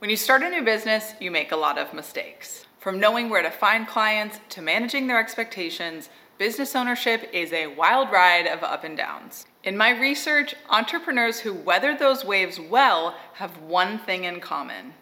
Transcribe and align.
When 0.00 0.08
you 0.08 0.16
start 0.16 0.42
a 0.42 0.48
new 0.48 0.62
business, 0.62 1.12
you 1.20 1.30
make 1.30 1.52
a 1.52 1.56
lot 1.56 1.76
of 1.76 1.92
mistakes. 1.92 2.64
From 2.78 2.98
knowing 2.98 3.28
where 3.28 3.42
to 3.42 3.50
find 3.50 3.86
clients 3.86 4.40
to 4.48 4.62
managing 4.62 5.06
their 5.06 5.20
expectations, 5.20 6.08
business 6.38 6.74
ownership 6.74 7.28
is 7.34 7.52
a 7.52 7.66
wild 7.66 8.10
ride 8.10 8.46
of 8.46 8.62
up 8.62 8.82
and 8.82 8.96
downs. 8.96 9.44
In 9.62 9.76
my 9.76 9.90
research, 9.90 10.54
entrepreneurs 10.70 11.40
who 11.40 11.52
weather 11.52 11.94
those 11.94 12.24
waves 12.24 12.58
well 12.58 13.14
have 13.34 13.60
one 13.60 13.98
thing 13.98 14.24
in 14.24 14.40
common 14.40 14.94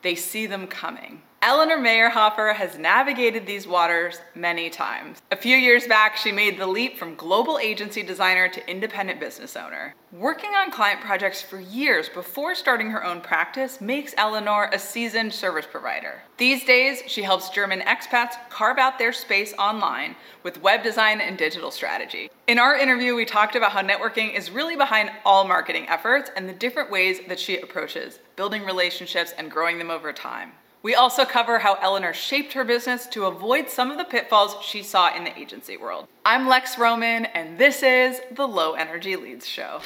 they 0.00 0.14
see 0.14 0.46
them 0.46 0.66
coming. 0.66 1.20
Eleanor 1.40 1.78
Mayrhofer 1.78 2.52
has 2.52 2.78
navigated 2.78 3.46
these 3.46 3.64
waters 3.64 4.18
many 4.34 4.68
times. 4.68 5.22
A 5.30 5.36
few 5.36 5.56
years 5.56 5.86
back, 5.86 6.16
she 6.16 6.32
made 6.32 6.58
the 6.58 6.66
leap 6.66 6.98
from 6.98 7.14
global 7.14 7.60
agency 7.60 8.02
designer 8.02 8.48
to 8.48 8.68
independent 8.68 9.20
business 9.20 9.54
owner. 9.54 9.94
Working 10.10 10.50
on 10.50 10.72
client 10.72 11.00
projects 11.00 11.40
for 11.40 11.60
years 11.60 12.08
before 12.08 12.56
starting 12.56 12.90
her 12.90 13.04
own 13.04 13.20
practice 13.20 13.80
makes 13.80 14.14
Eleanor 14.16 14.68
a 14.72 14.80
seasoned 14.80 15.32
service 15.32 15.66
provider. 15.70 16.22
These 16.38 16.64
days, 16.64 17.04
she 17.06 17.22
helps 17.22 17.50
German 17.50 17.82
expats 17.82 18.34
carve 18.50 18.78
out 18.78 18.98
their 18.98 19.12
space 19.12 19.54
online 19.60 20.16
with 20.42 20.60
web 20.60 20.82
design 20.82 21.20
and 21.20 21.38
digital 21.38 21.70
strategy. 21.70 22.30
In 22.48 22.58
our 22.58 22.76
interview, 22.76 23.14
we 23.14 23.24
talked 23.24 23.54
about 23.54 23.70
how 23.70 23.82
networking 23.82 24.34
is 24.34 24.50
really 24.50 24.74
behind 24.74 25.12
all 25.24 25.46
marketing 25.46 25.86
efforts 25.88 26.32
and 26.34 26.48
the 26.48 26.52
different 26.52 26.90
ways 26.90 27.20
that 27.28 27.38
she 27.38 27.60
approaches 27.60 28.18
building 28.34 28.64
relationships 28.64 29.32
and 29.38 29.52
growing 29.52 29.78
them 29.78 29.90
over 29.90 30.12
time. 30.12 30.50
We 30.80 30.94
also 30.94 31.24
cover 31.24 31.58
how 31.58 31.74
Eleanor 31.82 32.12
shaped 32.12 32.52
her 32.52 32.62
business 32.62 33.08
to 33.08 33.24
avoid 33.24 33.68
some 33.68 33.90
of 33.90 33.98
the 33.98 34.04
pitfalls 34.04 34.54
she 34.64 34.84
saw 34.84 35.12
in 35.12 35.24
the 35.24 35.36
agency 35.36 35.76
world. 35.76 36.06
I'm 36.24 36.46
Lex 36.46 36.78
Roman, 36.78 37.24
and 37.26 37.58
this 37.58 37.82
is 37.82 38.20
the 38.30 38.46
Low 38.46 38.74
Energy 38.74 39.16
Leads 39.16 39.44
Show. 39.44 39.80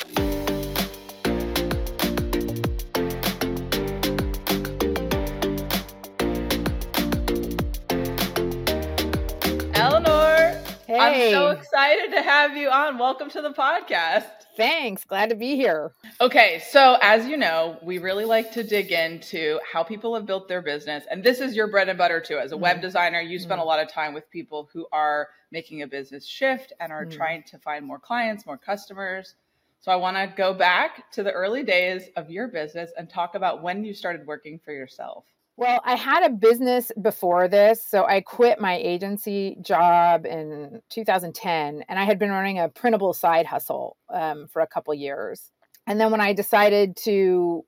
Eleanor, 9.74 10.60
hey. 10.86 10.98
I'm 10.98 11.30
so 11.32 11.50
excited 11.52 12.10
to 12.10 12.20
have 12.20 12.54
you 12.54 12.68
on. 12.68 12.98
Welcome 12.98 13.30
to 13.30 13.40
the 13.40 13.52
podcast. 13.52 14.26
Thanks. 14.58 15.04
Glad 15.04 15.30
to 15.30 15.36
be 15.36 15.56
here. 15.56 15.94
Okay, 16.20 16.62
so 16.70 16.98
as 17.00 17.26
you 17.26 17.36
know, 17.36 17.78
we 17.82 17.98
really 17.98 18.24
like 18.24 18.52
to 18.52 18.62
dig 18.62 18.92
into 18.92 19.58
how 19.70 19.82
people 19.82 20.14
have 20.14 20.26
built 20.26 20.48
their 20.48 20.62
business. 20.62 21.04
And 21.10 21.24
this 21.24 21.40
is 21.40 21.54
your 21.54 21.68
bread 21.68 21.88
and 21.88 21.98
butter 21.98 22.20
too. 22.20 22.38
As 22.38 22.52
a 22.52 22.54
mm-hmm. 22.54 22.62
web 22.62 22.80
designer, 22.80 23.20
you 23.20 23.38
spend 23.38 23.52
mm-hmm. 23.52 23.62
a 23.62 23.64
lot 23.64 23.80
of 23.80 23.90
time 23.90 24.14
with 24.14 24.30
people 24.30 24.68
who 24.72 24.86
are 24.92 25.28
making 25.50 25.82
a 25.82 25.86
business 25.86 26.26
shift 26.26 26.72
and 26.80 26.92
are 26.92 27.04
mm-hmm. 27.04 27.16
trying 27.16 27.42
to 27.44 27.58
find 27.58 27.84
more 27.84 27.98
clients, 27.98 28.46
more 28.46 28.58
customers. 28.58 29.34
So 29.80 29.90
I 29.90 29.96
want 29.96 30.16
to 30.16 30.32
go 30.36 30.54
back 30.54 31.10
to 31.12 31.24
the 31.24 31.32
early 31.32 31.64
days 31.64 32.04
of 32.16 32.30
your 32.30 32.46
business 32.46 32.92
and 32.96 33.10
talk 33.10 33.34
about 33.34 33.62
when 33.62 33.84
you 33.84 33.94
started 33.94 34.26
working 34.26 34.60
for 34.64 34.72
yourself. 34.72 35.24
Well, 35.56 35.80
I 35.84 35.96
had 35.96 36.24
a 36.24 36.30
business 36.30 36.90
before 37.00 37.46
this. 37.46 37.84
So 37.86 38.06
I 38.06 38.20
quit 38.20 38.60
my 38.60 38.76
agency 38.76 39.56
job 39.60 40.24
in 40.24 40.80
2010, 40.88 41.84
and 41.88 41.98
I 41.98 42.04
had 42.04 42.18
been 42.18 42.30
running 42.30 42.58
a 42.58 42.68
printable 42.68 43.12
side 43.12 43.44
hustle 43.44 43.96
um, 44.08 44.46
for 44.46 44.62
a 44.62 44.66
couple 44.66 44.94
years. 44.94 45.50
And 45.86 46.00
then 46.00 46.10
when 46.10 46.20
I 46.20 46.32
decided 46.32 46.96
to 47.04 47.64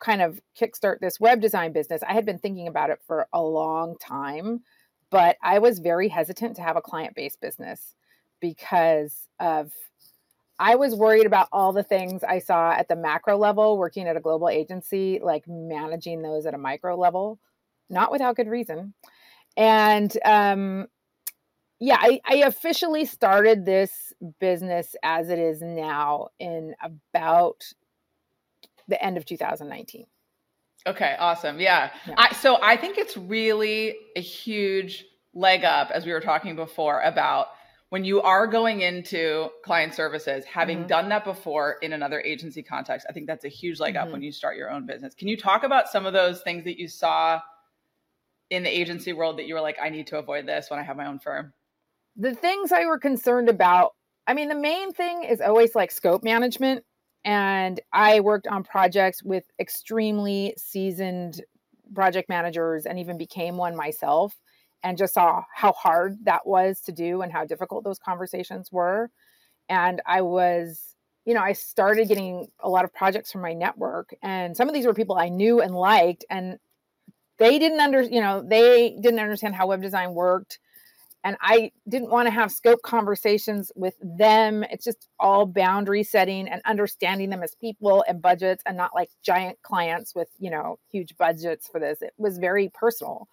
kind 0.00 0.22
of 0.22 0.40
kickstart 0.58 1.00
this 1.00 1.20
web 1.20 1.40
design 1.40 1.72
business, 1.72 2.02
I 2.02 2.14
had 2.14 2.24
been 2.24 2.38
thinking 2.38 2.68
about 2.68 2.90
it 2.90 3.00
for 3.06 3.26
a 3.32 3.42
long 3.42 3.96
time, 3.98 4.62
but 5.10 5.36
I 5.42 5.58
was 5.58 5.78
very 5.78 6.08
hesitant 6.08 6.56
to 6.56 6.62
have 6.62 6.76
a 6.76 6.82
client 6.82 7.14
based 7.14 7.40
business 7.40 7.94
because 8.40 9.28
of 9.38 9.72
I 10.58 10.76
was 10.76 10.94
worried 10.94 11.24
about 11.24 11.48
all 11.52 11.72
the 11.72 11.82
things 11.82 12.22
I 12.22 12.38
saw 12.38 12.72
at 12.72 12.88
the 12.88 12.96
macro 12.96 13.38
level 13.38 13.78
working 13.78 14.06
at 14.06 14.16
a 14.16 14.20
global 14.20 14.50
agency, 14.50 15.18
like 15.22 15.44
managing 15.48 16.20
those 16.20 16.44
at 16.44 16.52
a 16.52 16.58
micro 16.58 16.96
level, 16.96 17.38
not 17.88 18.12
without 18.12 18.36
good 18.36 18.48
reason. 18.48 18.92
And 19.56 20.14
um, 20.22 20.86
yeah, 21.80 21.96
I, 21.98 22.20
I 22.26 22.34
officially 22.36 23.06
started 23.06 23.64
this 23.64 24.12
business 24.38 24.94
as 25.02 25.30
it 25.30 25.38
is 25.38 25.62
now 25.62 26.28
in 26.38 26.74
about 26.82 27.64
the 28.86 29.02
end 29.02 29.16
of 29.16 29.24
2019. 29.24 30.04
Okay, 30.86 31.16
awesome. 31.18 31.58
Yeah. 31.58 31.90
yeah. 32.06 32.14
I, 32.18 32.34
so 32.34 32.58
I 32.62 32.76
think 32.76 32.98
it's 32.98 33.16
really 33.16 33.96
a 34.14 34.20
huge 34.20 35.06
leg 35.32 35.64
up, 35.64 35.90
as 35.90 36.04
we 36.04 36.12
were 36.12 36.20
talking 36.20 36.54
before, 36.54 37.00
about 37.00 37.48
when 37.88 38.04
you 38.04 38.20
are 38.20 38.46
going 38.46 38.82
into 38.82 39.48
client 39.64 39.94
services, 39.94 40.44
having 40.44 40.78
mm-hmm. 40.78 40.86
done 40.86 41.08
that 41.08 41.24
before 41.24 41.76
in 41.82 41.94
another 41.94 42.20
agency 42.20 42.62
context, 42.62 43.06
I 43.08 43.12
think 43.12 43.26
that's 43.26 43.44
a 43.44 43.48
huge 43.48 43.80
leg 43.80 43.94
mm-hmm. 43.94 44.06
up 44.06 44.12
when 44.12 44.22
you 44.22 44.32
start 44.32 44.56
your 44.56 44.70
own 44.70 44.86
business. 44.86 45.14
Can 45.14 45.28
you 45.28 45.36
talk 45.36 45.64
about 45.64 45.88
some 45.88 46.04
of 46.04 46.12
those 46.12 46.42
things 46.42 46.64
that 46.64 46.78
you 46.78 46.88
saw 46.88 47.40
in 48.50 48.62
the 48.62 48.68
agency 48.70 49.12
world 49.12 49.38
that 49.38 49.46
you 49.46 49.54
were 49.54 49.60
like, 49.60 49.78
I 49.82 49.88
need 49.88 50.08
to 50.08 50.18
avoid 50.18 50.46
this 50.46 50.68
when 50.70 50.78
I 50.78 50.82
have 50.82 50.96
my 50.96 51.06
own 51.06 51.18
firm? 51.18 51.52
The 52.16 52.34
things 52.34 52.72
I 52.72 52.86
were 52.86 52.98
concerned 52.98 53.48
about, 53.48 53.92
I 54.26 54.34
mean, 54.34 54.48
the 54.48 54.54
main 54.54 54.92
thing 54.92 55.24
is 55.24 55.40
always 55.40 55.74
like 55.74 55.90
scope 55.90 56.22
management. 56.22 56.84
And 57.24 57.80
I 57.92 58.20
worked 58.20 58.46
on 58.46 58.64
projects 58.64 59.22
with 59.22 59.44
extremely 59.58 60.54
seasoned 60.56 61.42
project 61.94 62.28
managers 62.28 62.86
and 62.86 62.98
even 62.98 63.18
became 63.18 63.56
one 63.56 63.76
myself 63.76 64.34
and 64.82 64.96
just 64.96 65.14
saw 65.14 65.42
how 65.54 65.72
hard 65.72 66.24
that 66.24 66.46
was 66.46 66.80
to 66.82 66.92
do 66.92 67.22
and 67.22 67.32
how 67.32 67.44
difficult 67.44 67.84
those 67.84 67.98
conversations 67.98 68.72
were. 68.72 69.10
And 69.68 70.00
I 70.06 70.22
was, 70.22 70.96
you 71.24 71.34
know, 71.34 71.42
I 71.42 71.52
started 71.52 72.08
getting 72.08 72.48
a 72.60 72.68
lot 72.68 72.84
of 72.84 72.94
projects 72.94 73.30
from 73.30 73.42
my 73.42 73.52
network, 73.52 74.14
and 74.22 74.56
some 74.56 74.68
of 74.68 74.74
these 74.74 74.86
were 74.86 74.94
people 74.94 75.16
I 75.16 75.28
knew 75.28 75.60
and 75.60 75.74
liked, 75.74 76.24
and 76.30 76.58
they 77.38 77.58
didn't 77.58 77.80
under, 77.80 78.02
you 78.02 78.20
know, 78.20 78.42
they 78.42 78.96
didn't 79.00 79.20
understand 79.20 79.54
how 79.54 79.66
web 79.66 79.82
design 79.82 80.14
worked. 80.14 80.58
And 81.22 81.36
I 81.40 81.72
didn't 81.88 82.10
want 82.10 82.26
to 82.26 82.30
have 82.30 82.50
scope 82.50 82.80
conversations 82.82 83.70
with 83.76 83.94
them. 84.00 84.64
It's 84.64 84.84
just 84.84 85.08
all 85.18 85.44
boundary 85.44 86.02
setting 86.02 86.48
and 86.48 86.62
understanding 86.64 87.28
them 87.28 87.42
as 87.42 87.54
people 87.54 88.04
and 88.08 88.22
budgets 88.22 88.62
and 88.64 88.76
not 88.76 88.94
like 88.94 89.10
giant 89.22 89.58
clients 89.62 90.14
with, 90.14 90.28
you 90.38 90.50
know, 90.50 90.78
huge 90.90 91.16
budgets 91.18 91.68
for 91.68 91.78
this. 91.78 92.00
It 92.00 92.14
was 92.16 92.38
very 92.38 92.70
personal. 92.72 93.28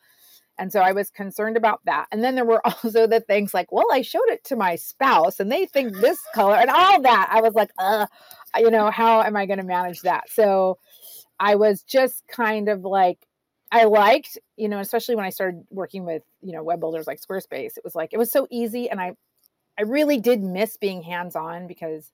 And 0.59 0.71
so 0.71 0.81
I 0.81 0.91
was 0.91 1.09
concerned 1.09 1.55
about 1.55 1.81
that. 1.85 2.07
And 2.11 2.23
then 2.23 2.35
there 2.35 2.45
were 2.45 2.61
also 2.65 3.07
the 3.07 3.21
things 3.21 3.53
like, 3.53 3.71
well, 3.71 3.87
I 3.91 4.01
showed 4.01 4.27
it 4.29 4.43
to 4.45 4.55
my 4.55 4.75
spouse 4.75 5.39
and 5.39 5.51
they 5.51 5.65
think 5.65 5.95
this 5.95 6.19
color 6.33 6.55
and 6.55 6.69
all 6.69 7.01
that. 7.01 7.29
I 7.31 7.41
was 7.41 7.53
like, 7.53 7.71
uh, 7.77 8.07
you 8.57 8.71
know, 8.71 8.89
how 8.91 9.21
am 9.21 9.35
I 9.35 9.45
going 9.45 9.59
to 9.59 9.65
manage 9.65 10.01
that? 10.01 10.29
So 10.29 10.77
I 11.39 11.55
was 11.55 11.83
just 11.83 12.27
kind 12.27 12.69
of 12.69 12.81
like, 12.83 13.26
I 13.71 13.83
liked, 13.85 14.37
you 14.55 14.69
know, 14.69 14.79
especially 14.79 15.15
when 15.15 15.25
I 15.25 15.29
started 15.29 15.65
working 15.69 16.05
with, 16.05 16.23
you 16.41 16.53
know, 16.53 16.63
web 16.63 16.79
builders 16.79 17.07
like 17.07 17.21
Squarespace, 17.21 17.77
it 17.77 17.83
was 17.83 17.95
like, 17.95 18.13
it 18.13 18.17
was 18.17 18.31
so 18.31 18.47
easy. 18.49 18.89
And 18.89 18.99
I, 19.01 19.13
I 19.77 19.83
really 19.83 20.19
did 20.19 20.41
miss 20.41 20.77
being 20.77 21.01
hands 21.01 21.35
on 21.35 21.67
because 21.67 22.11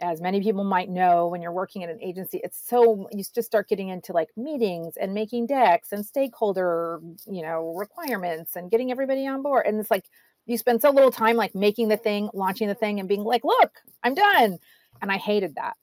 as 0.00 0.20
many 0.20 0.40
people 0.40 0.64
might 0.64 0.88
know 0.88 1.28
when 1.28 1.40
you're 1.40 1.52
working 1.52 1.84
at 1.84 1.90
an 1.90 2.02
agency 2.02 2.40
it's 2.42 2.60
so 2.68 3.08
you 3.12 3.22
just 3.34 3.46
start 3.46 3.68
getting 3.68 3.90
into 3.90 4.12
like 4.12 4.28
meetings 4.36 4.96
and 4.96 5.14
making 5.14 5.46
decks 5.46 5.92
and 5.92 6.04
stakeholder 6.04 7.00
you 7.30 7.42
know 7.42 7.72
requirements 7.76 8.56
and 8.56 8.70
getting 8.70 8.90
everybody 8.90 9.26
on 9.26 9.42
board 9.42 9.64
and 9.66 9.78
it's 9.78 9.90
like 9.90 10.06
you 10.46 10.58
spend 10.58 10.82
so 10.82 10.90
little 10.90 11.12
time 11.12 11.36
like 11.36 11.54
making 11.54 11.88
the 11.88 11.96
thing 11.96 12.28
launching 12.34 12.66
the 12.66 12.74
thing 12.74 12.98
and 12.98 13.08
being 13.08 13.22
like 13.22 13.44
look 13.44 13.80
i'm 14.02 14.14
done 14.14 14.58
and 15.00 15.12
i 15.12 15.16
hated 15.16 15.54
that 15.54 15.76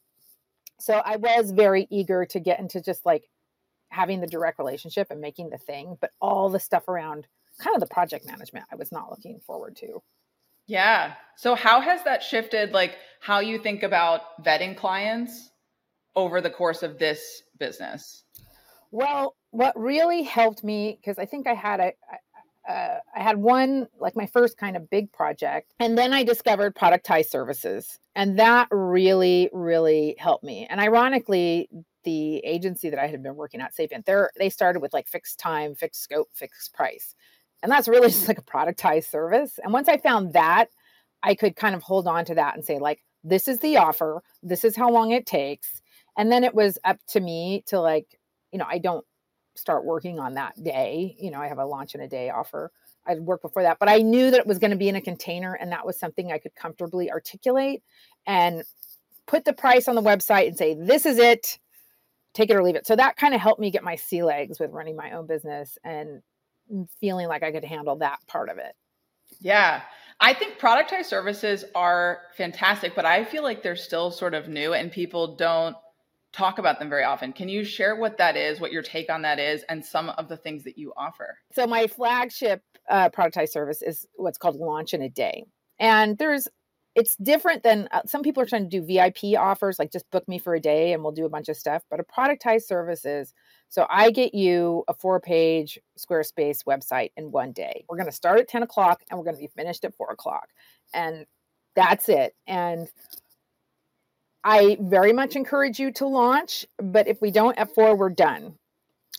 so 0.77 1.01
i 1.05 1.15
was 1.15 1.51
very 1.51 1.87
eager 1.89 2.25
to 2.25 2.39
get 2.39 2.59
into 2.59 2.81
just 2.81 3.05
like 3.05 3.29
having 3.91 4.21
the 4.21 4.27
direct 4.27 4.57
relationship 4.57 5.07
and 5.11 5.21
making 5.21 5.49
the 5.49 5.57
thing 5.57 5.97
but 6.01 6.11
all 6.19 6.49
the 6.49 6.59
stuff 6.59 6.87
around 6.87 7.27
kind 7.59 7.75
of 7.75 7.79
the 7.79 7.93
project 7.93 8.25
management 8.25 8.65
i 8.71 8.75
was 8.75 8.91
not 8.91 9.09
looking 9.09 9.39
forward 9.39 9.75
to 9.75 10.01
yeah. 10.67 11.15
So 11.35 11.55
how 11.55 11.81
has 11.81 12.03
that 12.03 12.23
shifted 12.23 12.71
like 12.71 12.95
how 13.19 13.39
you 13.39 13.59
think 13.59 13.83
about 13.83 14.41
vetting 14.43 14.77
clients 14.77 15.51
over 16.15 16.41
the 16.41 16.49
course 16.49 16.83
of 16.83 16.97
this 16.97 17.43
business? 17.59 18.23
Well, 18.91 19.35
what 19.51 19.77
really 19.77 20.23
helped 20.23 20.63
me 20.63 20.97
because 20.99 21.17
I 21.19 21.25
think 21.25 21.47
I 21.47 21.53
had 21.53 21.79
a 21.79 21.93
uh, 22.69 22.99
I 23.15 23.23
had 23.23 23.37
one 23.37 23.87
like 23.99 24.15
my 24.15 24.27
first 24.27 24.55
kind 24.55 24.77
of 24.77 24.89
big 24.89 25.11
project, 25.11 25.73
and 25.79 25.97
then 25.97 26.13
I 26.13 26.23
discovered 26.23 26.75
productized 26.75 27.29
services, 27.29 27.99
and 28.15 28.37
that 28.39 28.67
really, 28.71 29.49
really 29.51 30.15
helped 30.19 30.43
me. 30.43 30.67
And 30.69 30.79
ironically, 30.79 31.69
the 32.03 32.37
agency 32.39 32.89
that 32.89 32.99
I 32.99 33.07
had 33.07 33.23
been 33.23 33.35
working 33.35 33.61
at, 33.61 33.75
Sapient, 33.75 34.05
they 34.05 34.15
they 34.37 34.49
started 34.49 34.81
with 34.81 34.93
like 34.93 35.07
fixed 35.07 35.39
time, 35.39 35.75
fixed 35.75 36.01
scope, 36.01 36.29
fixed 36.33 36.73
price. 36.73 37.15
And 37.63 37.71
that's 37.71 37.87
really 37.87 38.07
just 38.11 38.27
like 38.27 38.39
a 38.39 38.43
productized 38.43 39.09
service. 39.09 39.59
And 39.63 39.73
once 39.73 39.87
I 39.87 39.97
found 39.97 40.33
that, 40.33 40.67
I 41.23 41.35
could 41.35 41.55
kind 41.55 41.75
of 41.75 41.83
hold 41.83 42.07
on 42.07 42.25
to 42.25 42.35
that 42.35 42.55
and 42.55 42.65
say, 42.65 42.79
like, 42.79 43.03
this 43.23 43.47
is 43.47 43.59
the 43.59 43.77
offer, 43.77 44.23
this 44.41 44.63
is 44.63 44.75
how 44.75 44.89
long 44.89 45.11
it 45.11 45.25
takes. 45.25 45.81
And 46.17 46.31
then 46.31 46.43
it 46.43 46.55
was 46.55 46.79
up 46.83 46.97
to 47.09 47.19
me 47.19 47.63
to, 47.67 47.79
like, 47.79 48.19
you 48.51 48.59
know, 48.59 48.65
I 48.67 48.79
don't 48.79 49.05
start 49.55 49.85
working 49.85 50.19
on 50.19 50.33
that 50.33 50.61
day. 50.61 51.15
You 51.19 51.31
know, 51.31 51.39
I 51.39 51.47
have 51.47 51.59
a 51.59 51.65
launch 51.65 51.95
in 51.95 52.01
a 52.01 52.07
day 52.07 52.29
offer. 52.29 52.71
I'd 53.05 53.19
work 53.19 53.41
before 53.41 53.63
that, 53.63 53.79
but 53.79 53.89
I 53.89 53.99
knew 53.99 54.31
that 54.31 54.39
it 54.39 54.47
was 54.47 54.59
going 54.59 54.71
to 54.71 54.77
be 54.77 54.89
in 54.89 54.95
a 54.95 55.01
container 55.01 55.53
and 55.53 55.71
that 55.71 55.85
was 55.85 55.99
something 55.99 56.31
I 56.31 56.37
could 56.37 56.55
comfortably 56.55 57.11
articulate 57.11 57.83
and 58.27 58.63
put 59.25 59.45
the 59.45 59.53
price 59.53 59.87
on 59.87 59.95
the 59.95 60.01
website 60.01 60.47
and 60.47 60.57
say, 60.57 60.75
this 60.75 61.05
is 61.05 61.17
it. 61.17 61.57
Take 62.33 62.49
it 62.49 62.55
or 62.55 62.63
leave 62.63 62.75
it. 62.75 62.87
So 62.87 62.95
that 62.95 63.17
kind 63.17 63.33
of 63.33 63.41
helped 63.41 63.59
me 63.59 63.71
get 63.71 63.83
my 63.83 63.95
sea 63.95 64.23
legs 64.23 64.59
with 64.59 64.71
running 64.71 64.95
my 64.95 65.11
own 65.11 65.27
business 65.27 65.77
and 65.83 66.21
feeling 66.99 67.27
like 67.27 67.43
I 67.43 67.51
could 67.51 67.65
handle 67.65 67.97
that 67.97 68.19
part 68.27 68.49
of 68.49 68.57
it. 68.57 68.73
Yeah. 69.39 69.81
I 70.19 70.33
think 70.33 70.59
productized 70.59 71.05
services 71.05 71.65
are 71.73 72.19
fantastic, 72.37 72.95
but 72.95 73.05
I 73.05 73.25
feel 73.25 73.43
like 73.43 73.63
they're 73.63 73.75
still 73.75 74.11
sort 74.11 74.33
of 74.33 74.47
new 74.47 74.73
and 74.73 74.91
people 74.91 75.35
don't 75.35 75.75
talk 76.31 76.59
about 76.59 76.79
them 76.79 76.89
very 76.89 77.03
often. 77.03 77.33
Can 77.33 77.49
you 77.49 77.63
share 77.63 77.95
what 77.95 78.17
that 78.17 78.37
is, 78.37 78.59
what 78.59 78.71
your 78.71 78.83
take 78.83 79.09
on 79.09 79.23
that 79.23 79.39
is, 79.39 79.63
and 79.63 79.83
some 79.83 80.09
of 80.09 80.27
the 80.29 80.37
things 80.37 80.63
that 80.63 80.77
you 80.77 80.93
offer? 80.95 81.37
So, 81.53 81.67
my 81.67 81.87
flagship 81.87 82.61
uh, 82.89 83.09
productized 83.09 83.49
service 83.49 83.81
is 83.81 84.05
what's 84.15 84.37
called 84.37 84.55
Launch 84.55 84.93
in 84.93 85.01
a 85.01 85.09
Day. 85.09 85.43
And 85.79 86.17
there's 86.17 86.47
it's 86.95 87.15
different 87.15 87.63
than 87.63 87.87
uh, 87.91 88.01
some 88.05 88.21
people 88.21 88.43
are 88.43 88.45
trying 88.45 88.69
to 88.69 88.81
do 88.81 88.85
VIP 88.85 89.39
offers, 89.39 89.79
like 89.79 89.91
just 89.91 90.09
book 90.11 90.27
me 90.27 90.39
for 90.39 90.55
a 90.55 90.59
day 90.59 90.93
and 90.93 91.03
we'll 91.03 91.13
do 91.13 91.25
a 91.25 91.29
bunch 91.29 91.47
of 91.47 91.55
stuff. 91.55 91.83
But 91.89 91.99
a 91.99 92.03
productized 92.03 92.63
service 92.63 93.05
is 93.05 93.33
so 93.69 93.87
I 93.89 94.11
get 94.11 94.33
you 94.33 94.83
a 94.89 94.93
four 94.93 95.19
page 95.21 95.79
Squarespace 95.97 96.65
website 96.65 97.11
in 97.15 97.31
one 97.31 97.53
day. 97.53 97.85
We're 97.87 97.95
going 97.95 98.09
to 98.09 98.11
start 98.11 98.39
at 98.39 98.49
10 98.49 98.63
o'clock 98.63 99.01
and 99.09 99.17
we're 99.17 99.23
going 99.23 99.37
to 99.37 99.41
be 99.41 99.47
finished 99.55 99.85
at 99.85 99.95
four 99.95 100.11
o'clock. 100.11 100.49
And 100.93 101.25
that's 101.73 102.09
it. 102.09 102.35
And 102.45 102.89
I 104.43 104.77
very 104.81 105.13
much 105.13 105.35
encourage 105.37 105.79
you 105.79 105.91
to 105.93 106.07
launch, 106.07 106.65
but 106.77 107.07
if 107.07 107.21
we 107.21 107.31
don't 107.31 107.57
at 107.57 107.73
four, 107.73 107.95
we're 107.95 108.09
done. 108.09 108.55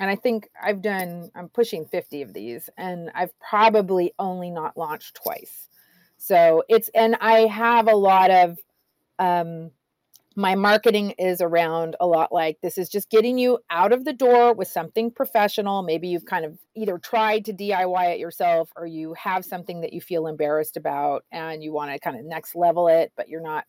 And 0.00 0.10
I 0.10 0.16
think 0.16 0.48
I've 0.60 0.82
done, 0.82 1.30
I'm 1.34 1.48
pushing 1.48 1.86
50 1.86 2.22
of 2.22 2.32
these, 2.34 2.68
and 2.76 3.10
I've 3.14 3.38
probably 3.38 4.12
only 4.18 4.50
not 4.50 4.76
launched 4.76 5.14
twice. 5.14 5.68
So 6.22 6.62
it's, 6.68 6.88
and 6.94 7.16
I 7.20 7.46
have 7.46 7.88
a 7.88 7.96
lot 7.96 8.30
of, 8.30 8.56
um, 9.18 9.72
my 10.36 10.54
marketing 10.54 11.10
is 11.18 11.40
around 11.40 11.96
a 11.98 12.06
lot 12.06 12.32
like 12.32 12.58
this 12.62 12.78
is 12.78 12.88
just 12.88 13.10
getting 13.10 13.38
you 13.38 13.58
out 13.70 13.92
of 13.92 14.04
the 14.04 14.12
door 14.12 14.54
with 14.54 14.68
something 14.68 15.10
professional. 15.10 15.82
Maybe 15.82 16.06
you've 16.06 16.24
kind 16.24 16.44
of 16.44 16.56
either 16.76 16.96
tried 16.96 17.44
to 17.46 17.52
DIY 17.52 18.14
it 18.14 18.20
yourself 18.20 18.70
or 18.76 18.86
you 18.86 19.14
have 19.14 19.44
something 19.44 19.80
that 19.80 19.92
you 19.92 20.00
feel 20.00 20.28
embarrassed 20.28 20.76
about 20.76 21.24
and 21.32 21.60
you 21.60 21.72
want 21.72 21.90
to 21.90 21.98
kind 21.98 22.16
of 22.16 22.24
next 22.24 22.54
level 22.54 22.86
it, 22.86 23.12
but 23.16 23.28
you're 23.28 23.42
not 23.42 23.64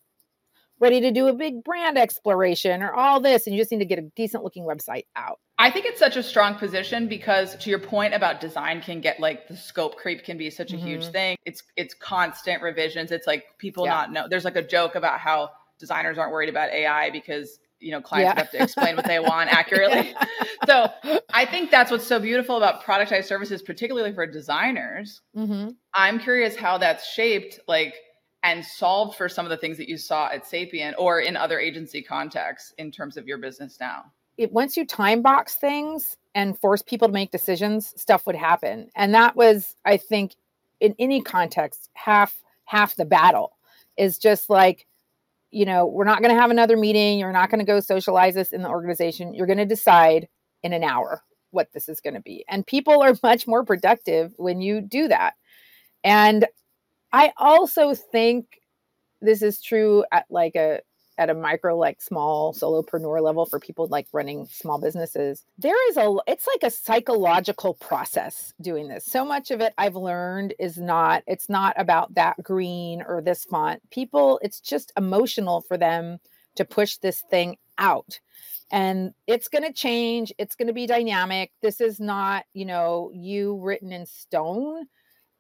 ready 0.79 1.01
to 1.01 1.11
do 1.11 1.27
a 1.27 1.33
big 1.33 1.63
brand 1.63 1.97
exploration 1.97 2.83
or 2.83 2.93
all 2.93 3.19
this 3.19 3.47
and 3.47 3.55
you 3.55 3.61
just 3.61 3.71
need 3.71 3.79
to 3.79 3.85
get 3.85 3.99
a 3.99 4.09
decent 4.15 4.43
looking 4.43 4.63
website 4.63 5.05
out. 5.15 5.39
I 5.57 5.69
think 5.69 5.85
it's 5.85 5.99
such 5.99 6.17
a 6.17 6.23
strong 6.23 6.55
position 6.55 7.07
because 7.07 7.55
to 7.57 7.69
your 7.69 7.79
point 7.79 8.13
about 8.13 8.41
design 8.41 8.81
can 8.81 9.01
get 9.01 9.19
like 9.19 9.47
the 9.47 9.55
scope 9.55 9.95
creep 9.97 10.23
can 10.23 10.37
be 10.37 10.49
such 10.49 10.73
a 10.73 10.75
mm-hmm. 10.75 10.85
huge 10.85 11.07
thing. 11.07 11.37
It's 11.45 11.63
it's 11.77 11.93
constant 11.93 12.61
revisions. 12.61 13.11
It's 13.11 13.27
like 13.27 13.45
people 13.59 13.85
yeah. 13.85 13.91
not 13.91 14.11
know. 14.11 14.27
There's 14.29 14.45
like 14.45 14.55
a 14.55 14.67
joke 14.67 14.95
about 14.95 15.19
how 15.19 15.51
designers 15.79 16.17
aren't 16.17 16.31
worried 16.31 16.49
about 16.49 16.71
AI 16.71 17.11
because 17.11 17.59
you 17.79 17.91
know 17.91 18.01
clients 18.01 18.33
yeah. 18.35 18.41
have 18.41 18.51
to 18.51 18.63
explain 18.63 18.95
what 18.95 19.05
they 19.05 19.19
want 19.19 19.49
accurately. 19.53 20.15
so 20.65 20.89
I 21.31 21.45
think 21.45 21.69
that's 21.69 21.91
what's 21.91 22.07
so 22.07 22.19
beautiful 22.19 22.57
about 22.57 22.83
productized 22.83 23.25
services, 23.25 23.61
particularly 23.61 24.11
for 24.11 24.25
designers. 24.25 25.21
Mm-hmm. 25.37 25.69
I'm 25.93 26.19
curious 26.19 26.55
how 26.55 26.79
that's 26.79 27.07
shaped 27.07 27.59
like 27.67 27.95
and 28.44 28.63
solved 28.63 29.18
for 29.18 29.28
some 29.30 29.45
of 29.45 29.50
the 29.50 29.57
things 29.57 29.78
that 29.78 29.90
you 29.90 29.98
saw 29.98 30.28
at 30.28 30.45
Sapient 30.45 30.95
or 31.00 31.22
in 31.22 31.36
other 31.36 31.60
agency 31.60 32.01
contexts 32.01 32.74
in 32.78 32.92
terms 32.92 33.18
of 33.18 33.28
your 33.28 33.38
business 33.38 33.78
now. 33.80 34.04
It, 34.38 34.51
once 34.51 34.75
you 34.75 34.86
time 34.86 35.22
box 35.22 35.56
things 35.56 36.18
and 36.36 36.57
force 36.60 36.81
people 36.81 37.07
to 37.07 37.13
make 37.13 37.31
decisions, 37.31 37.94
stuff 38.00 38.25
would 38.25 38.36
happen, 38.36 38.90
and 38.95 39.13
that 39.13 39.36
was, 39.36 39.75
I 39.86 39.98
think, 39.98 40.36
in 40.80 40.95
any 41.00 41.22
context, 41.22 41.90
half 41.94 42.42
half 42.66 42.95
the 42.95 43.06
battle 43.06 43.54
is 43.98 44.18
just 44.18 44.50
like 44.50 44.88
you 45.54 45.66
know, 45.66 45.86
we're 45.86 46.04
not 46.04 46.19
going 46.19 46.34
to 46.34 46.42
have 46.42 46.50
another 46.50 46.75
meeting. 46.75 47.19
You're 47.19 47.31
not 47.31 47.51
going 47.51 47.60
to 47.60 47.66
go 47.66 47.80
socialize 47.80 48.34
this 48.34 48.51
in 48.51 48.63
the 48.63 48.69
organization. 48.69 49.36
You're 49.36 49.45
going 49.45 49.60
to 49.60 49.66
decide 49.66 50.28
in 50.63 50.74
an 50.74 50.84
hour 50.84 51.22
what 51.51 51.72
this 51.74 51.88
is 51.88 52.01
going 52.01 52.16
to 52.16 52.22
be. 52.22 52.44
And 52.50 52.66
people 52.66 53.04
are 53.04 53.16
much 53.24 53.45
more 53.45 53.63
productive 53.63 54.34
when 54.38 54.62
you 54.62 54.81
do 54.81 55.07
that. 55.10 55.36
And 56.04 56.48
I 57.13 57.31
also 57.38 57.94
think 57.94 58.60
this 59.21 59.42
is 59.44 59.62
true 59.62 60.04
at 60.12 60.25
like 60.30 60.56
a 60.56 60.81
at 61.19 61.30
a 61.30 61.33
micro 61.36 61.77
like 61.77 62.01
small 62.01 62.56
solopreneur 62.56 63.21
level 63.21 63.45
for 63.45 63.60
people 63.60 63.88
like 63.88 64.07
running 64.12 64.48
small 64.48 64.81
businesses. 64.81 65.45
There 65.60 65.89
is 65.89 65.98
a 65.98 66.15
it's 66.25 66.48
like 66.48 66.63
a 66.63 66.75
psychological 66.75 67.75
process 67.75 68.51
doing 68.60 68.88
this. 68.88 69.06
So 69.06 69.24
much 69.24 69.51
of 69.51 69.62
it 69.62 69.74
i've 69.77 69.95
learned 69.95 70.56
is 70.60 70.77
not 70.77 71.24
it's 71.27 71.50
not 71.50 71.75
about 71.77 72.15
that 72.15 72.42
green 72.42 73.04
or 73.07 73.21
this 73.21 73.45
font. 73.45 73.88
People 73.92 74.39
it's 74.42 74.59
just 74.59 74.92
emotional 74.98 75.62
for 75.62 75.77
them 75.77 76.18
to 76.56 76.66
push 76.66 76.98
this 76.98 77.24
thing 77.30 77.57
out. 77.77 78.19
And 78.71 79.13
it's 79.27 79.50
going 79.50 79.63
to 79.63 79.74
change 79.74 80.33
it's 80.39 80.56
going 80.56 80.68
to 80.68 80.74
be 80.74 80.88
dynamic. 80.88 81.51
This 81.62 81.80
is 81.80 82.00
not 82.00 82.45
you 82.56 82.66
know 82.66 83.12
you 83.13 83.59
written 83.62 83.92
in 83.92 84.07
stone 84.07 84.88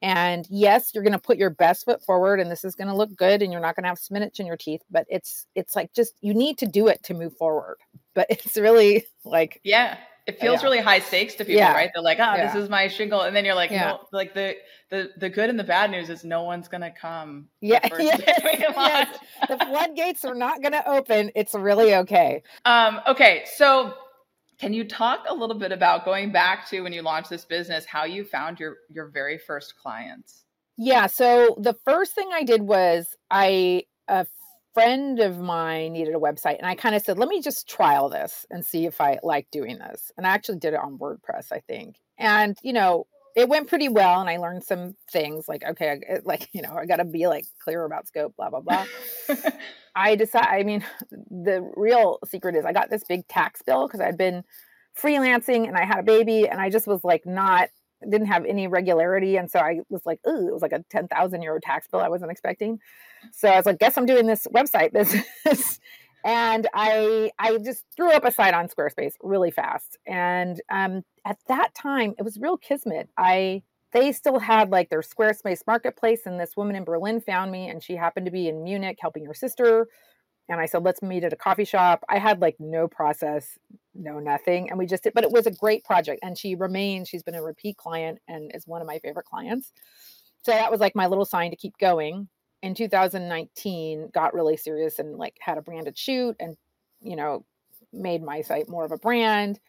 and 0.03 0.45
yes, 0.49 0.91
you're 0.93 1.03
going 1.03 1.13
to 1.13 1.19
put 1.19 1.37
your 1.37 1.49
best 1.49 1.85
foot 1.85 2.03
forward 2.03 2.41
and 2.41 2.51
this 2.51 2.65
is 2.65 2.75
going 2.75 2.89
to 2.89 2.93
look 2.93 3.15
good 3.15 3.41
and 3.41 3.53
you're 3.53 3.61
not 3.61 3.77
going 3.77 3.83
to 3.83 3.87
have 3.87 3.97
spinach 3.97 4.37
in 4.41 4.45
your 4.45 4.57
teeth, 4.57 4.81
but 4.91 5.07
it's 5.09 5.47
it's 5.55 5.77
like 5.77 5.93
just 5.93 6.13
you 6.19 6.33
need 6.33 6.57
to 6.57 6.67
do 6.67 6.87
it 6.87 7.01
to 7.03 7.15
move 7.15 7.35
forward. 7.37 7.77
But 8.15 8.27
it's 8.29 8.57
really 8.57 9.07
like 9.25 9.59
Yeah. 9.63 9.97
It 10.27 10.39
feels 10.39 10.61
yeah. 10.61 10.65
really 10.65 10.79
high 10.79 10.99
stakes 10.99 11.33
to 11.35 11.45
people, 11.45 11.55
yeah. 11.55 11.73
right? 11.73 11.89
They're 11.93 12.03
like, 12.03 12.19
"Oh, 12.19 12.35
yeah. 12.35 12.45
this 12.45 12.63
is 12.63 12.69
my 12.69 12.87
shingle," 12.87 13.21
and 13.21 13.35
then 13.35 13.43
you're 13.43 13.55
like, 13.55 13.71
yeah. 13.71 13.87
"No." 13.87 14.07
Like 14.13 14.33
the 14.33 14.55
the 14.89 15.09
the 15.17 15.29
good 15.29 15.49
and 15.49 15.59
the 15.59 15.65
bad 15.65 15.91
news 15.91 16.09
is 16.09 16.23
no 16.23 16.43
one's 16.43 16.69
gonna 16.69 16.91
come. 16.91 17.49
Yeah, 17.59 17.85
yes, 17.99 18.21
yes. 18.25 19.19
the 19.49 19.57
floodgates 19.57 20.23
are 20.23 20.33
not 20.33 20.61
gonna 20.61 20.81
open. 20.85 21.29
It's 21.35 21.53
really 21.53 21.93
okay. 21.95 22.41
Um. 22.63 23.01
Okay. 23.05 23.43
So 23.57 23.95
can 24.63 24.71
you 24.71 24.85
talk 24.85 25.25
a 25.27 25.33
little 25.33 25.59
bit 25.59 25.73
about 25.73 26.05
going 26.05 26.31
back 26.31 26.69
to 26.69 26.79
when 26.79 26.93
you 26.93 27.01
launched 27.01 27.29
this 27.29 27.43
business, 27.43 27.83
how 27.83 28.05
you 28.05 28.23
found 28.23 28.61
your 28.61 28.77
your 28.89 29.07
very 29.07 29.37
first 29.37 29.75
clients? 29.77 30.45
Yeah, 30.77 31.07
so 31.07 31.57
the 31.59 31.73
first 31.73 32.15
thing 32.15 32.29
I 32.31 32.43
did 32.43 32.61
was 32.61 33.13
I 33.29 33.83
a 34.07 34.25
friend 34.73 35.19
of 35.19 35.37
mine 35.37 35.91
needed 35.91 36.15
a 36.15 36.17
website 36.17 36.59
and 36.59 36.65
I 36.65 36.75
kind 36.75 36.95
of 36.95 37.01
said, 37.01 37.19
"Let 37.19 37.27
me 37.27 37.41
just 37.41 37.67
trial 37.67 38.07
this 38.07 38.45
and 38.49 38.63
see 38.63 38.85
if 38.85 39.01
I 39.01 39.19
like 39.21 39.51
doing 39.51 39.79
this." 39.79 40.13
And 40.15 40.25
I 40.25 40.29
actually 40.29 40.59
did 40.59 40.73
it 40.73 40.79
on 40.79 40.97
WordPress, 40.97 41.51
I 41.51 41.59
think. 41.59 41.97
And, 42.17 42.57
you 42.63 42.71
know, 42.71 43.07
it 43.35 43.49
went 43.49 43.67
pretty 43.67 43.89
well 43.89 44.21
and 44.21 44.29
I 44.29 44.37
learned 44.37 44.63
some 44.63 44.95
things 45.11 45.47
like 45.47 45.63
okay, 45.63 45.99
like, 46.23 46.49
you 46.53 46.61
know, 46.61 46.75
I 46.75 46.85
got 46.85 46.97
to 46.97 47.05
be 47.05 47.27
like 47.27 47.45
clear 47.63 47.83
about 47.85 48.07
scope, 48.07 48.35
blah 48.37 48.49
blah 48.49 48.61
blah. 48.61 48.85
I 49.95 50.15
decided, 50.15 50.49
I 50.49 50.63
mean, 50.63 50.85
the 51.29 51.69
real 51.75 52.19
secret 52.25 52.55
is 52.55 52.65
I 52.65 52.73
got 52.73 52.89
this 52.89 53.03
big 53.03 53.27
tax 53.27 53.61
bill 53.61 53.87
because 53.87 54.01
I'd 54.01 54.17
been 54.17 54.43
freelancing 54.99 55.67
and 55.67 55.77
I 55.77 55.85
had 55.85 55.99
a 55.99 56.03
baby 56.03 56.47
and 56.47 56.59
I 56.59 56.69
just 56.69 56.87
was 56.87 57.03
like 57.03 57.25
not, 57.25 57.69
didn't 58.09 58.27
have 58.27 58.45
any 58.45 58.67
regularity. 58.67 59.37
And 59.37 59.49
so 59.49 59.59
I 59.59 59.79
was 59.89 60.01
like, 60.05 60.19
ooh, 60.27 60.47
it 60.47 60.53
was 60.53 60.61
like 60.61 60.73
a 60.73 60.83
10,000 60.89 61.41
euro 61.41 61.59
tax 61.59 61.87
bill 61.87 62.01
I 62.01 62.09
wasn't 62.09 62.31
expecting. 62.31 62.79
So 63.31 63.47
I 63.47 63.55
was 63.55 63.65
like, 63.65 63.79
guess 63.79 63.97
I'm 63.97 64.05
doing 64.05 64.27
this 64.27 64.45
website 64.53 64.93
business. 64.93 65.79
and 66.25 66.67
I, 66.73 67.31
I 67.39 67.57
just 67.57 67.85
threw 67.95 68.11
up 68.11 68.25
a 68.25 68.31
site 68.31 68.53
on 68.53 68.67
Squarespace 68.67 69.13
really 69.21 69.51
fast. 69.51 69.97
And 70.05 70.61
um, 70.69 71.03
at 71.25 71.37
that 71.47 71.73
time, 71.73 72.15
it 72.17 72.23
was 72.23 72.37
real 72.37 72.57
kismet. 72.57 73.09
I, 73.17 73.63
they 73.91 74.11
still 74.11 74.39
had 74.39 74.71
like 74.71 74.89
their 74.89 75.01
Squarespace 75.01 75.61
marketplace. 75.65 76.21
And 76.25 76.39
this 76.39 76.57
woman 76.57 76.75
in 76.75 76.83
Berlin 76.83 77.21
found 77.21 77.51
me, 77.51 77.69
and 77.69 77.81
she 77.81 77.95
happened 77.95 78.25
to 78.25 78.31
be 78.31 78.49
in 78.49 78.63
Munich 78.63 78.97
helping 78.99 79.25
her 79.25 79.33
sister. 79.33 79.87
And 80.49 80.59
I 80.59 80.65
said, 80.65 80.83
let's 80.83 81.01
meet 81.01 81.23
at 81.23 81.31
a 81.31 81.37
coffee 81.37 81.63
shop. 81.63 82.03
I 82.09 82.19
had 82.19 82.41
like 82.41 82.57
no 82.59 82.87
process, 82.87 83.57
no 83.95 84.19
nothing. 84.19 84.69
And 84.69 84.77
we 84.77 84.85
just 84.85 85.03
did, 85.03 85.13
but 85.13 85.23
it 85.23 85.31
was 85.31 85.47
a 85.47 85.51
great 85.51 85.85
project. 85.85 86.19
And 86.21 86.37
she 86.37 86.55
remains, 86.55 87.07
she's 87.07 87.23
been 87.23 87.35
a 87.35 87.43
repeat 87.43 87.77
client 87.77 88.19
and 88.27 88.51
is 88.53 88.67
one 88.67 88.81
of 88.81 88.87
my 88.87 88.99
favorite 88.99 89.25
clients. 89.25 89.71
So 90.43 90.51
that 90.51 90.69
was 90.69 90.81
like 90.81 90.95
my 90.95 91.07
little 91.07 91.25
sign 91.25 91.51
to 91.51 91.55
keep 91.55 91.77
going. 91.77 92.27
In 92.61 92.73
2019, 92.73 94.09
got 94.13 94.33
really 94.33 94.57
serious 94.57 94.99
and 94.99 95.17
like 95.17 95.37
had 95.39 95.57
a 95.57 95.61
branded 95.61 95.97
shoot 95.97 96.35
and, 96.39 96.57
you 97.01 97.15
know, 97.15 97.45
made 97.93 98.23
my 98.23 98.41
site 98.41 98.67
more 98.67 98.83
of 98.83 98.91
a 98.91 98.97
brand 98.97 99.59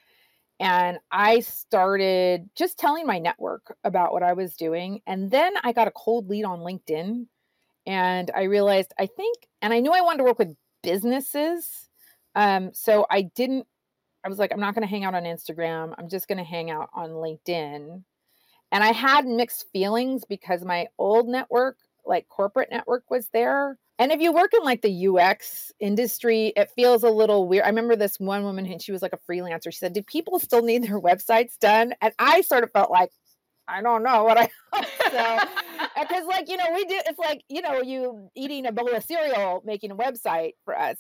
and 0.61 0.99
I 1.11 1.41
started 1.41 2.49
just 2.57 2.79
telling 2.79 3.07
my 3.07 3.19
network 3.19 3.77
about 3.83 4.13
what 4.13 4.23
I 4.23 4.35
was 4.35 4.55
doing. 4.55 5.01
And 5.07 5.31
then 5.31 5.55
I 5.63 5.73
got 5.73 5.89
a 5.89 5.93
cold 5.93 6.29
lead 6.29 6.45
on 6.45 6.61
LinkedIn. 6.61 7.27
And 7.87 8.31
I 8.35 8.45
realized 8.45 8.95
I 8.99 9.07
think, 9.07 9.37
and 9.61 9.73
I 9.73 9.81
knew 9.81 9.93
I 9.93 10.01
wanted 10.01 10.19
to 10.19 10.25
work 10.25 10.39
with 10.39 10.57
businesses. 10.83 11.89
Um, 12.35 12.71
so 12.73 13.07
I 13.11 13.23
didn't, 13.23 13.67
I 14.25 14.29
was 14.29 14.39
like, 14.39 14.53
I'm 14.53 14.61
not 14.61 14.75
going 14.75 14.87
to 14.87 14.91
hang 14.91 15.05
out 15.05 15.15
on 15.15 15.25
Instagram. 15.25 15.93
I'm 15.99 16.09
just 16.09 16.29
going 16.29 16.39
to 16.39 16.45
hang 16.45 16.71
out 16.71 16.89
on 16.95 17.11
LinkedIn. 17.11 18.03
And 18.73 18.85
I 18.85 18.93
had 18.93 19.27
mixed 19.27 19.67
feelings 19.73 20.25
because 20.25 20.65
my 20.65 20.87
old 20.99 21.29
network, 21.29 21.77
like 22.07 22.29
corporate 22.29 22.71
network, 22.71 23.11
was 23.11 23.29
there. 23.33 23.79
And 23.99 24.11
if 24.11 24.21
you 24.21 24.33
work 24.33 24.53
in 24.55 24.65
like 24.65 24.83
the 24.83 25.09
UX 25.09 25.73
industry, 25.79 26.53
it 26.57 26.71
feels 26.75 27.05
a 27.05 27.11
little 27.11 27.47
weird. 27.47 27.65
I 27.65 27.69
remember 27.69 27.95
this 27.95 28.19
one 28.19 28.43
woman 28.43 28.67
and 28.67 28.83
she 28.83 28.91
was 28.91 29.03
like 29.03 29.13
a 29.13 29.19
freelancer. 29.31 29.73
She 29.73 29.79
said, 29.79 29.93
"Do 29.93 30.03
people 30.03 30.39
still 30.41 30.63
need 30.63 30.83
their 30.83 31.01
websites 31.01 31.59
done?" 31.59 31.95
And 32.01 32.13
I 32.19 32.41
sort 32.41 32.65
of 32.65 32.73
felt 32.73 32.91
like, 32.91 33.11
I 33.69 33.83
don't 33.83 34.03
know 34.03 34.25
what 34.25 34.37
I 34.37 34.49
so 35.11 35.39
because 36.01 36.27
like 36.27 36.49
you 36.49 36.57
know 36.57 36.67
we 36.75 36.85
do. 36.87 37.01
It's 37.07 37.19
like 37.19 37.43
you 37.49 37.63
know 37.63 37.83
you 37.83 38.31
eating 38.35 38.67
a 38.67 38.73
bowl 38.73 38.93
of 38.93 39.05
cereal, 39.05 39.63
making 39.65 39.93
a 39.93 39.97
website 39.97 40.53
for 40.65 40.77
us. 40.77 40.97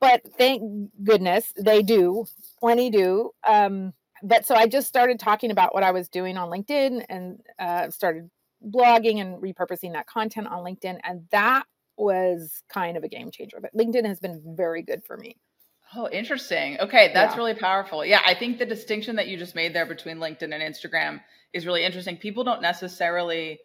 But 0.00 0.22
thank 0.38 0.90
goodness 1.02 1.52
they 1.58 1.82
do 1.82 2.24
plenty 2.60 2.88
do. 2.88 3.32
Um, 3.46 3.92
but 4.22 4.46
so 4.46 4.54
I 4.54 4.66
just 4.66 4.88
started 4.88 5.18
talking 5.18 5.50
about 5.50 5.74
what 5.74 5.82
I 5.82 5.90
was 5.90 6.08
doing 6.08 6.36
on 6.36 6.50
LinkedIn 6.50 7.04
and 7.08 7.40
uh, 7.58 7.90
started 7.90 8.30
blogging 8.66 9.20
and 9.20 9.42
repurposing 9.42 9.92
that 9.92 10.06
content 10.06 10.48
on 10.48 10.64
LinkedIn. 10.64 10.98
And 11.04 11.26
that 11.30 11.64
was 11.98 12.62
kind 12.68 12.96
of 12.96 13.04
a 13.04 13.08
game 13.08 13.30
changer. 13.30 13.58
But 13.60 13.74
LinkedIn 13.76 14.06
has 14.06 14.20
been 14.20 14.42
very 14.56 14.82
good 14.82 15.04
for 15.04 15.16
me. 15.16 15.36
Oh, 15.94 16.08
interesting. 16.10 16.78
Okay, 16.80 17.10
that's 17.14 17.32
yeah. 17.32 17.38
really 17.38 17.54
powerful. 17.54 18.04
Yeah, 18.04 18.20
I 18.24 18.34
think 18.34 18.58
the 18.58 18.66
distinction 18.66 19.16
that 19.16 19.28
you 19.28 19.38
just 19.38 19.54
made 19.54 19.74
there 19.74 19.86
between 19.86 20.18
LinkedIn 20.18 20.52
and 20.54 20.62
Instagram 20.62 21.20
is 21.54 21.66
really 21.66 21.84
interesting. 21.84 22.18
People 22.18 22.44
don't 22.44 22.60
necessarily 22.60 23.58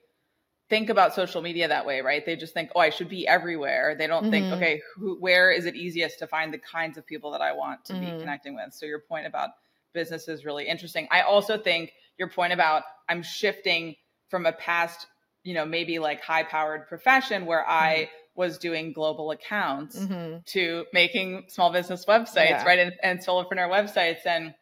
think 0.69 0.89
about 0.89 1.13
social 1.13 1.41
media 1.41 1.67
that 1.67 1.85
way, 1.85 1.99
right? 1.99 2.25
They 2.25 2.37
just 2.37 2.53
think, 2.53 2.71
"Oh, 2.75 2.79
I 2.79 2.91
should 2.91 3.09
be 3.09 3.27
everywhere." 3.27 3.95
They 3.97 4.07
don't 4.07 4.23
mm-hmm. 4.23 4.31
think, 4.31 4.53
"Okay, 4.53 4.81
who, 4.95 5.17
where 5.19 5.51
is 5.51 5.65
it 5.65 5.75
easiest 5.75 6.19
to 6.19 6.27
find 6.27 6.53
the 6.53 6.59
kinds 6.59 6.97
of 6.97 7.05
people 7.05 7.31
that 7.31 7.41
I 7.41 7.51
want 7.51 7.83
to 7.85 7.93
mm-hmm. 7.93 8.05
be 8.05 8.19
connecting 8.19 8.55
with?" 8.55 8.73
So 8.73 8.85
your 8.85 8.99
point 8.99 9.27
about 9.27 9.49
business 9.93 10.29
is 10.29 10.45
really 10.45 10.65
interesting. 10.65 11.09
I 11.11 11.21
also 11.21 11.57
think 11.57 11.91
your 12.17 12.29
point 12.29 12.53
about 12.53 12.83
I'm 13.09 13.21
shifting 13.21 13.95
from 14.29 14.45
a 14.45 14.53
past, 14.53 15.07
you 15.43 15.53
know, 15.53 15.65
maybe 15.65 15.99
like 15.99 16.21
high-powered 16.21 16.87
profession 16.87 17.45
where 17.45 17.67
I 17.67 17.93
mm-hmm 17.93 18.19
was 18.35 18.57
doing 18.57 18.93
global 18.93 19.31
accounts 19.31 19.97
mm-hmm. 19.97 20.37
to 20.45 20.85
making 20.91 21.45
small 21.49 21.71
business 21.71 22.05
websites, 22.05 22.49
yeah. 22.49 22.63
right? 22.63 22.79
And, 22.79 22.93
and 23.03 23.19
solopreneur 23.19 23.69
websites. 23.69 24.25
And 24.25 24.53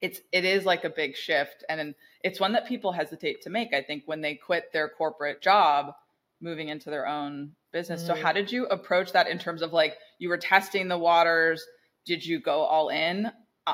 it's, 0.00 0.20
it 0.32 0.44
is 0.44 0.64
like 0.64 0.84
a 0.84 0.90
big 0.90 1.16
shift. 1.16 1.64
And 1.68 1.94
it's 2.22 2.40
one 2.40 2.52
that 2.52 2.66
people 2.66 2.92
hesitate 2.92 3.42
to 3.42 3.50
make, 3.50 3.72
I 3.72 3.82
think, 3.82 4.02
when 4.06 4.20
they 4.20 4.34
quit 4.34 4.72
their 4.72 4.88
corporate 4.88 5.40
job, 5.40 5.92
moving 6.40 6.68
into 6.68 6.90
their 6.90 7.06
own 7.06 7.52
business. 7.72 8.02
Mm-hmm. 8.02 8.16
So, 8.16 8.22
how 8.22 8.32
did 8.32 8.50
you 8.50 8.66
approach 8.66 9.12
that 9.12 9.28
in 9.28 9.38
terms 9.38 9.62
of 9.62 9.72
like 9.72 9.94
you 10.18 10.28
were 10.28 10.38
testing 10.38 10.88
the 10.88 10.98
waters? 10.98 11.64
Did 12.04 12.24
you 12.24 12.40
go 12.40 12.60
all 12.60 12.88
in 12.88 13.30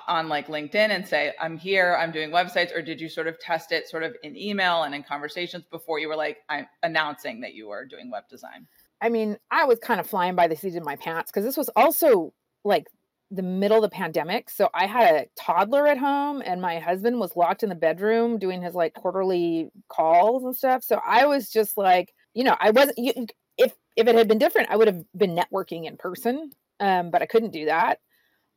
on 0.08 0.28
like 0.28 0.48
LinkedIn 0.48 0.74
and 0.74 1.06
say, 1.06 1.32
I'm 1.40 1.58
here, 1.58 1.96
I'm 1.98 2.12
doing 2.12 2.30
websites, 2.30 2.74
or 2.74 2.82
did 2.82 3.00
you 3.00 3.08
sort 3.08 3.26
of 3.26 3.38
test 3.38 3.72
it 3.72 3.88
sort 3.88 4.02
of 4.02 4.14
in 4.22 4.36
email 4.36 4.84
and 4.84 4.94
in 4.94 5.02
conversations 5.02 5.64
before 5.70 5.98
you 5.98 6.08
were 6.08 6.16
like 6.16 6.38
I'm 6.48 6.66
announcing 6.82 7.40
that 7.40 7.54
you 7.54 7.68
were 7.68 7.84
doing 7.84 8.10
web 8.10 8.24
design? 8.28 8.66
I 9.02 9.08
mean, 9.08 9.36
I 9.50 9.64
was 9.64 9.80
kind 9.80 9.98
of 9.98 10.06
flying 10.06 10.36
by 10.36 10.46
the 10.46 10.56
seat 10.56 10.76
of 10.76 10.84
my 10.84 10.96
pants 10.96 11.30
because 11.30 11.44
this 11.44 11.56
was 11.56 11.68
also 11.74 12.32
like 12.64 12.86
the 13.32 13.42
middle 13.42 13.78
of 13.78 13.82
the 13.82 13.94
pandemic. 13.94 14.48
So 14.48 14.68
I 14.72 14.86
had 14.86 15.14
a 15.14 15.26
toddler 15.36 15.88
at 15.88 15.98
home 15.98 16.42
and 16.44 16.62
my 16.62 16.78
husband 16.78 17.18
was 17.18 17.34
locked 17.34 17.62
in 17.64 17.68
the 17.68 17.74
bedroom 17.74 18.38
doing 18.38 18.62
his 18.62 18.74
like 18.74 18.94
quarterly 18.94 19.70
calls 19.88 20.44
and 20.44 20.54
stuff. 20.54 20.84
So 20.84 21.00
I 21.04 21.26
was 21.26 21.50
just 21.50 21.76
like, 21.76 22.14
you 22.34 22.44
know, 22.44 22.56
I 22.60 22.70
wasn't, 22.70 22.98
if, 22.98 23.72
if 23.96 24.06
it 24.06 24.14
had 24.14 24.28
been 24.28 24.38
different, 24.38 24.70
I 24.70 24.76
would 24.76 24.86
have 24.86 25.02
been 25.16 25.34
networking 25.34 25.86
in 25.86 25.96
person. 25.96 26.50
Um, 26.78 27.10
but 27.10 27.22
I 27.22 27.26
couldn't 27.26 27.52
do 27.52 27.66
that. 27.66 27.98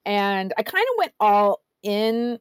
And 0.05 0.53
I 0.57 0.63
kind 0.63 0.85
of 0.91 0.97
went 0.99 1.13
all 1.19 1.61
in 1.81 2.37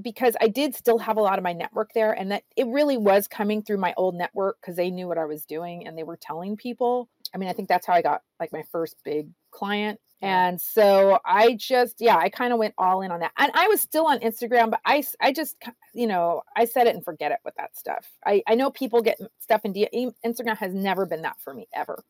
because 0.00 0.36
I 0.40 0.48
did 0.48 0.74
still 0.74 0.98
have 0.98 1.16
a 1.16 1.22
lot 1.22 1.38
of 1.38 1.44
my 1.44 1.52
network 1.52 1.92
there 1.94 2.12
and 2.12 2.30
that 2.30 2.42
it 2.56 2.66
really 2.66 2.96
was 2.96 3.26
coming 3.28 3.62
through 3.62 3.78
my 3.78 3.94
old 3.96 4.14
network 4.14 4.58
because 4.60 4.76
they 4.76 4.90
knew 4.90 5.08
what 5.08 5.18
I 5.18 5.24
was 5.24 5.46
doing 5.46 5.86
and 5.86 5.96
they 5.96 6.02
were 6.02 6.18
telling 6.18 6.56
people. 6.56 7.08
I 7.34 7.38
mean, 7.38 7.48
I 7.48 7.52
think 7.52 7.68
that's 7.68 7.86
how 7.86 7.94
I 7.94 8.02
got 8.02 8.22
like 8.38 8.52
my 8.52 8.62
first 8.70 8.96
big 9.04 9.30
client. 9.50 10.00
And 10.22 10.58
so 10.60 11.18
I 11.26 11.54
just, 11.54 11.96
yeah, 12.00 12.16
I 12.16 12.30
kind 12.30 12.52
of 12.52 12.58
went 12.58 12.74
all 12.78 13.02
in 13.02 13.10
on 13.10 13.20
that. 13.20 13.32
And 13.36 13.52
I 13.54 13.68
was 13.68 13.82
still 13.82 14.06
on 14.06 14.20
Instagram, 14.20 14.70
but 14.70 14.80
I, 14.84 15.04
I 15.20 15.32
just, 15.32 15.56
you 15.94 16.06
know, 16.06 16.42
I 16.56 16.64
said 16.64 16.86
it 16.86 16.94
and 16.94 17.04
forget 17.04 17.32
it 17.32 17.38
with 17.44 17.54
that 17.56 17.76
stuff. 17.76 18.10
I, 18.24 18.42
I 18.46 18.54
know 18.54 18.70
people 18.70 19.02
get 19.02 19.18
stuff 19.40 19.60
in 19.64 19.72
D- 19.72 20.10
Instagram 20.24 20.56
has 20.56 20.72
never 20.72 21.04
been 21.04 21.22
that 21.22 21.38
for 21.40 21.52
me 21.52 21.68
ever. 21.74 22.02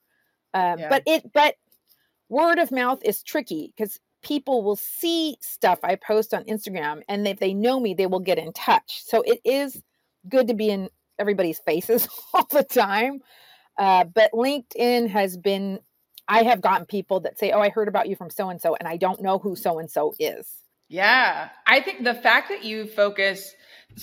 Um, 0.55 0.79
yeah. 0.79 0.89
But 0.89 1.03
it, 1.07 1.33
but 1.33 1.57
word 2.29 2.59
of 2.59 2.71
mouth 2.71 3.01
is 3.05 3.23
tricky 3.23 3.73
because 3.77 3.99
people 4.27 4.65
will 4.65 4.77
see 4.77 5.37
stuff 5.41 5.79
I 5.85 5.95
post 5.95 6.35
on 6.35 6.43
Instagram 6.45 7.03
and 7.09 7.29
if 7.29 7.39
they 7.39 7.55
know 7.55 7.79
me, 7.79 7.95
they 7.95 8.07
will 8.07 8.21
get 8.21 8.39
in 8.39 8.53
touch. 8.53 9.03
So 9.05 9.23
it 9.23 9.41
is 9.45 9.81
good 10.29 10.49
to 10.49 10.55
be 10.55 10.69
in 10.69 10.91
everybody's 11.19 11.61
faces 11.61 12.09
all 12.35 12.47
the 12.51 12.65
time. 12.65 13.21
Uh, 13.79 14.05
but 14.05 14.33
LinkedIn 14.33 15.09
has 15.11 15.37
been, 15.37 15.79
I 16.27 16.43
have 16.43 16.61
gotten 16.61 16.87
people 16.87 17.21
that 17.21 17.39
say, 17.39 17.53
Oh, 17.53 17.61
I 17.61 17.69
heard 17.69 17.87
about 17.87 18.09
you 18.09 18.17
from 18.17 18.31
so 18.31 18.49
and 18.49 18.61
so, 18.61 18.75
and 18.75 18.89
I 18.89 18.97
don't 18.97 19.23
know 19.23 19.39
who 19.39 19.55
so 19.55 19.79
and 19.79 19.89
so 19.89 20.13
is. 20.19 20.49
Yeah. 20.89 21.49
I 21.67 21.81
think 21.81 22.05
the 22.05 22.15
fact 22.15 22.49
that 22.49 22.65
you 22.65 22.87
focus 22.87 23.55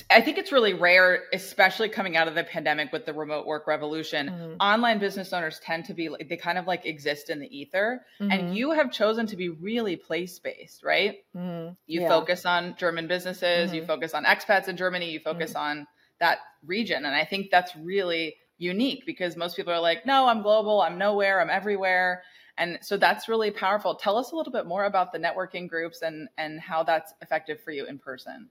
I 0.09 0.21
think 0.21 0.39
it's 0.39 0.51
really 0.51 0.73
rare, 0.73 1.23
especially 1.33 1.87
coming 1.87 2.17
out 2.17 2.27
of 2.27 2.33
the 2.33 2.43
pandemic 2.43 2.91
with 2.91 3.05
the 3.05 3.13
remote 3.13 3.45
work 3.45 3.67
revolution. 3.67 4.27
Mm-hmm. 4.27 4.55
Online 4.59 4.97
business 4.97 5.31
owners 5.33 5.59
tend 5.59 5.85
to 5.85 5.93
be 5.93 6.09
like, 6.09 6.29
they 6.29 6.37
kind 6.37 6.57
of 6.57 6.65
like 6.65 6.85
exist 6.85 7.29
in 7.29 7.39
the 7.39 7.55
ether. 7.55 8.03
Mm-hmm. 8.19 8.31
And 8.31 8.57
you 8.57 8.71
have 8.71 8.91
chosen 8.91 9.27
to 9.27 9.35
be 9.35 9.49
really 9.49 9.95
place 9.95 10.39
based, 10.39 10.83
right? 10.83 11.17
Mm-hmm. 11.35 11.73
You 11.85 12.01
yeah. 12.01 12.07
focus 12.07 12.45
on 12.45 12.75
German 12.75 13.07
businesses, 13.07 13.71
you 13.71 13.81
mm-hmm. 13.81 13.87
focus 13.87 14.15
on 14.15 14.25
expats 14.25 14.67
in 14.67 14.77
Germany, 14.77 15.11
you 15.11 15.19
focus 15.19 15.51
mm-hmm. 15.51 15.79
on 15.79 15.87
that 16.19 16.39
region. 16.65 17.05
And 17.05 17.13
I 17.13 17.25
think 17.25 17.51
that's 17.51 17.75
really 17.75 18.37
unique 18.57 19.05
because 19.05 19.37
most 19.37 19.55
people 19.55 19.73
are 19.73 19.81
like, 19.81 20.07
no, 20.07 20.27
I'm 20.27 20.41
global, 20.41 20.81
I'm 20.81 20.97
nowhere, 20.97 21.39
I'm 21.39 21.51
everywhere. 21.51 22.23
And 22.57 22.77
so 22.81 22.97
that's 22.97 23.27
really 23.27 23.51
powerful. 23.51 23.95
Tell 23.95 24.17
us 24.17 24.31
a 24.31 24.35
little 24.35 24.53
bit 24.53 24.65
more 24.65 24.85
about 24.85 25.11
the 25.11 25.17
networking 25.17 25.67
groups 25.67 26.01
and, 26.01 26.29
and 26.37 26.59
how 26.59 26.83
that's 26.83 27.13
effective 27.21 27.59
for 27.61 27.71
you 27.71 27.85
in 27.85 27.97
person. 27.97 28.49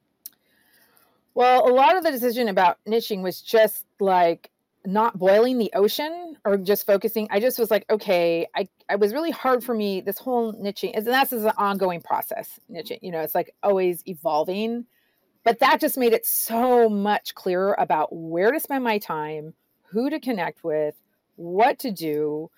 Well, 1.35 1.68
a 1.68 1.73
lot 1.73 1.97
of 1.97 2.02
the 2.02 2.11
decision 2.11 2.49
about 2.49 2.78
niching 2.87 3.23
was 3.23 3.40
just 3.40 3.87
like 4.00 4.50
not 4.85 5.18
boiling 5.18 5.59
the 5.59 5.71
ocean 5.75 6.37
or 6.44 6.59
just 6.59 6.85
focusing. 6.85 7.28
I 7.30 7.40
just 7.40 7.59
was 7.59 7.71
like, 7.71 7.87
okay, 7.88 8.47
I, 8.54 8.68
I 8.88 8.97
was 8.97 9.12
really 9.12 9.30
hard 9.30 9.62
for 9.62 9.75
me. 9.75 10.00
This 10.00 10.18
whole 10.18 10.52
niching, 10.52 10.90
and 10.94 11.06
that's 11.06 11.32
is 11.32 11.44
an 11.44 11.52
ongoing 11.56 12.02
process. 12.02 12.59
Niching, 12.71 12.99
you 13.02 13.12
know, 13.12 13.21
it's 13.21 13.35
like 13.35 13.54
always 13.62 14.02
evolving. 14.06 14.87
But 15.44 15.61
that 15.61 15.80
just 15.80 15.97
made 15.97 16.12
it 16.12 16.26
so 16.26 16.88
much 16.88 17.35
clearer 17.35 17.75
about 17.78 18.14
where 18.14 18.52
to 18.52 18.61
spend 18.61 18.85
my 18.85 18.99
time, 18.99 19.54
who 19.90 20.11
to 20.11 20.21
connect 20.21 20.62
with, 20.62 20.94
what 21.37 21.78
to 21.80 21.90
do, 21.90 22.50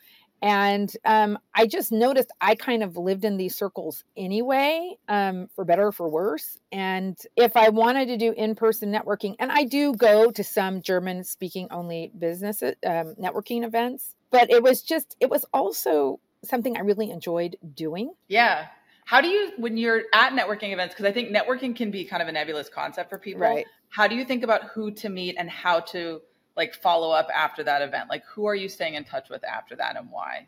and 0.45 0.95
um, 1.07 1.39
I 1.55 1.67
just 1.67 1.91
noticed 1.91 2.31
I 2.39 2.55
kind 2.55 2.83
of 2.83 2.99
lived 2.99 3.25
in 3.25 3.39
these 3.39 3.57
circles 3.57 4.05
anyway, 4.15 4.99
um, 5.09 5.49
for 5.57 5.65
better 5.65 5.87
or 5.87 5.93
for 5.93 6.07
worse. 6.07 6.61
And 6.71 7.19
if 7.35 7.57
I 7.57 7.71
wanted 7.71 8.09
to 8.09 8.19
do 8.19 8.33
in 8.37 8.55
person 8.55 8.93
networking, 8.93 9.37
and 9.39 9.51
I 9.51 9.65
do 9.65 9.95
go 9.95 10.31
to 10.31 10.45
some 10.45 10.83
German 10.83 11.25
speaking 11.25 11.69
only 11.71 12.13
business 12.17 12.63
um, 12.63 13.15
networking 13.17 13.65
events, 13.65 14.15
but 14.31 14.51
it 14.51 14.63
was 14.63 14.83
just, 14.83 15.17
it 15.19 15.31
was 15.31 15.47
also 15.55 16.21
something 16.45 16.77
I 16.77 16.81
really 16.81 17.11
enjoyed 17.11 17.57
doing. 17.75 18.13
Yeah. 18.29 18.67
How 19.07 19.23
do 19.23 19.29
you, 19.29 19.53
when 19.57 19.79
you're 19.79 20.03
at 20.13 20.35
networking 20.35 20.75
events, 20.75 20.95
because 20.95 21.07
I 21.07 21.13
think 21.13 21.35
networking 21.35 21.75
can 21.75 21.91
be 21.91 22.05
kind 22.05 22.21
of 22.23 22.29
a 22.29 22.33
nebulous 22.33 22.69
concept 22.69 23.09
for 23.09 23.19
people. 23.19 23.41
Right. 23.41 23.67
How 23.89 24.09
do 24.09 24.15
you 24.15 24.27
think 24.27 24.43
about 24.43 24.65
who 24.75 24.91
to 24.91 25.09
meet 25.09 25.37
and 25.39 25.49
how 25.49 25.81
to 25.81 26.21
like 26.57 26.75
follow 26.75 27.11
up 27.11 27.29
after 27.35 27.63
that 27.65 27.83
event? 27.83 28.09
Like 28.09 28.25
who 28.27 28.47
are 28.47 28.55
you 28.55 28.69
staying 28.69 28.95
in 28.95 29.05
touch 29.05 29.29
with 29.31 29.45
after 29.45 29.77
that 29.77 29.97
and 29.97 30.11
why? 30.11 30.47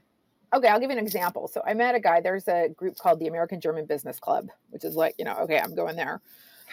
Okay, 0.54 0.68
I'll 0.68 0.78
give 0.78 0.90
you 0.90 0.96
an 0.96 1.04
example. 1.04 1.48
So 1.48 1.60
I 1.66 1.74
met 1.74 1.94
a 1.94 2.00
guy, 2.00 2.20
there's 2.20 2.46
a 2.48 2.68
group 2.68 2.96
called 2.96 3.18
the 3.18 3.26
American 3.26 3.60
German 3.60 3.84
Business 3.84 4.20
Club, 4.20 4.48
which 4.70 4.84
is 4.84 4.94
like, 4.94 5.14
you 5.18 5.24
know, 5.24 5.36
okay, 5.40 5.58
I'm 5.58 5.74
going 5.74 5.96
there. 5.96 6.20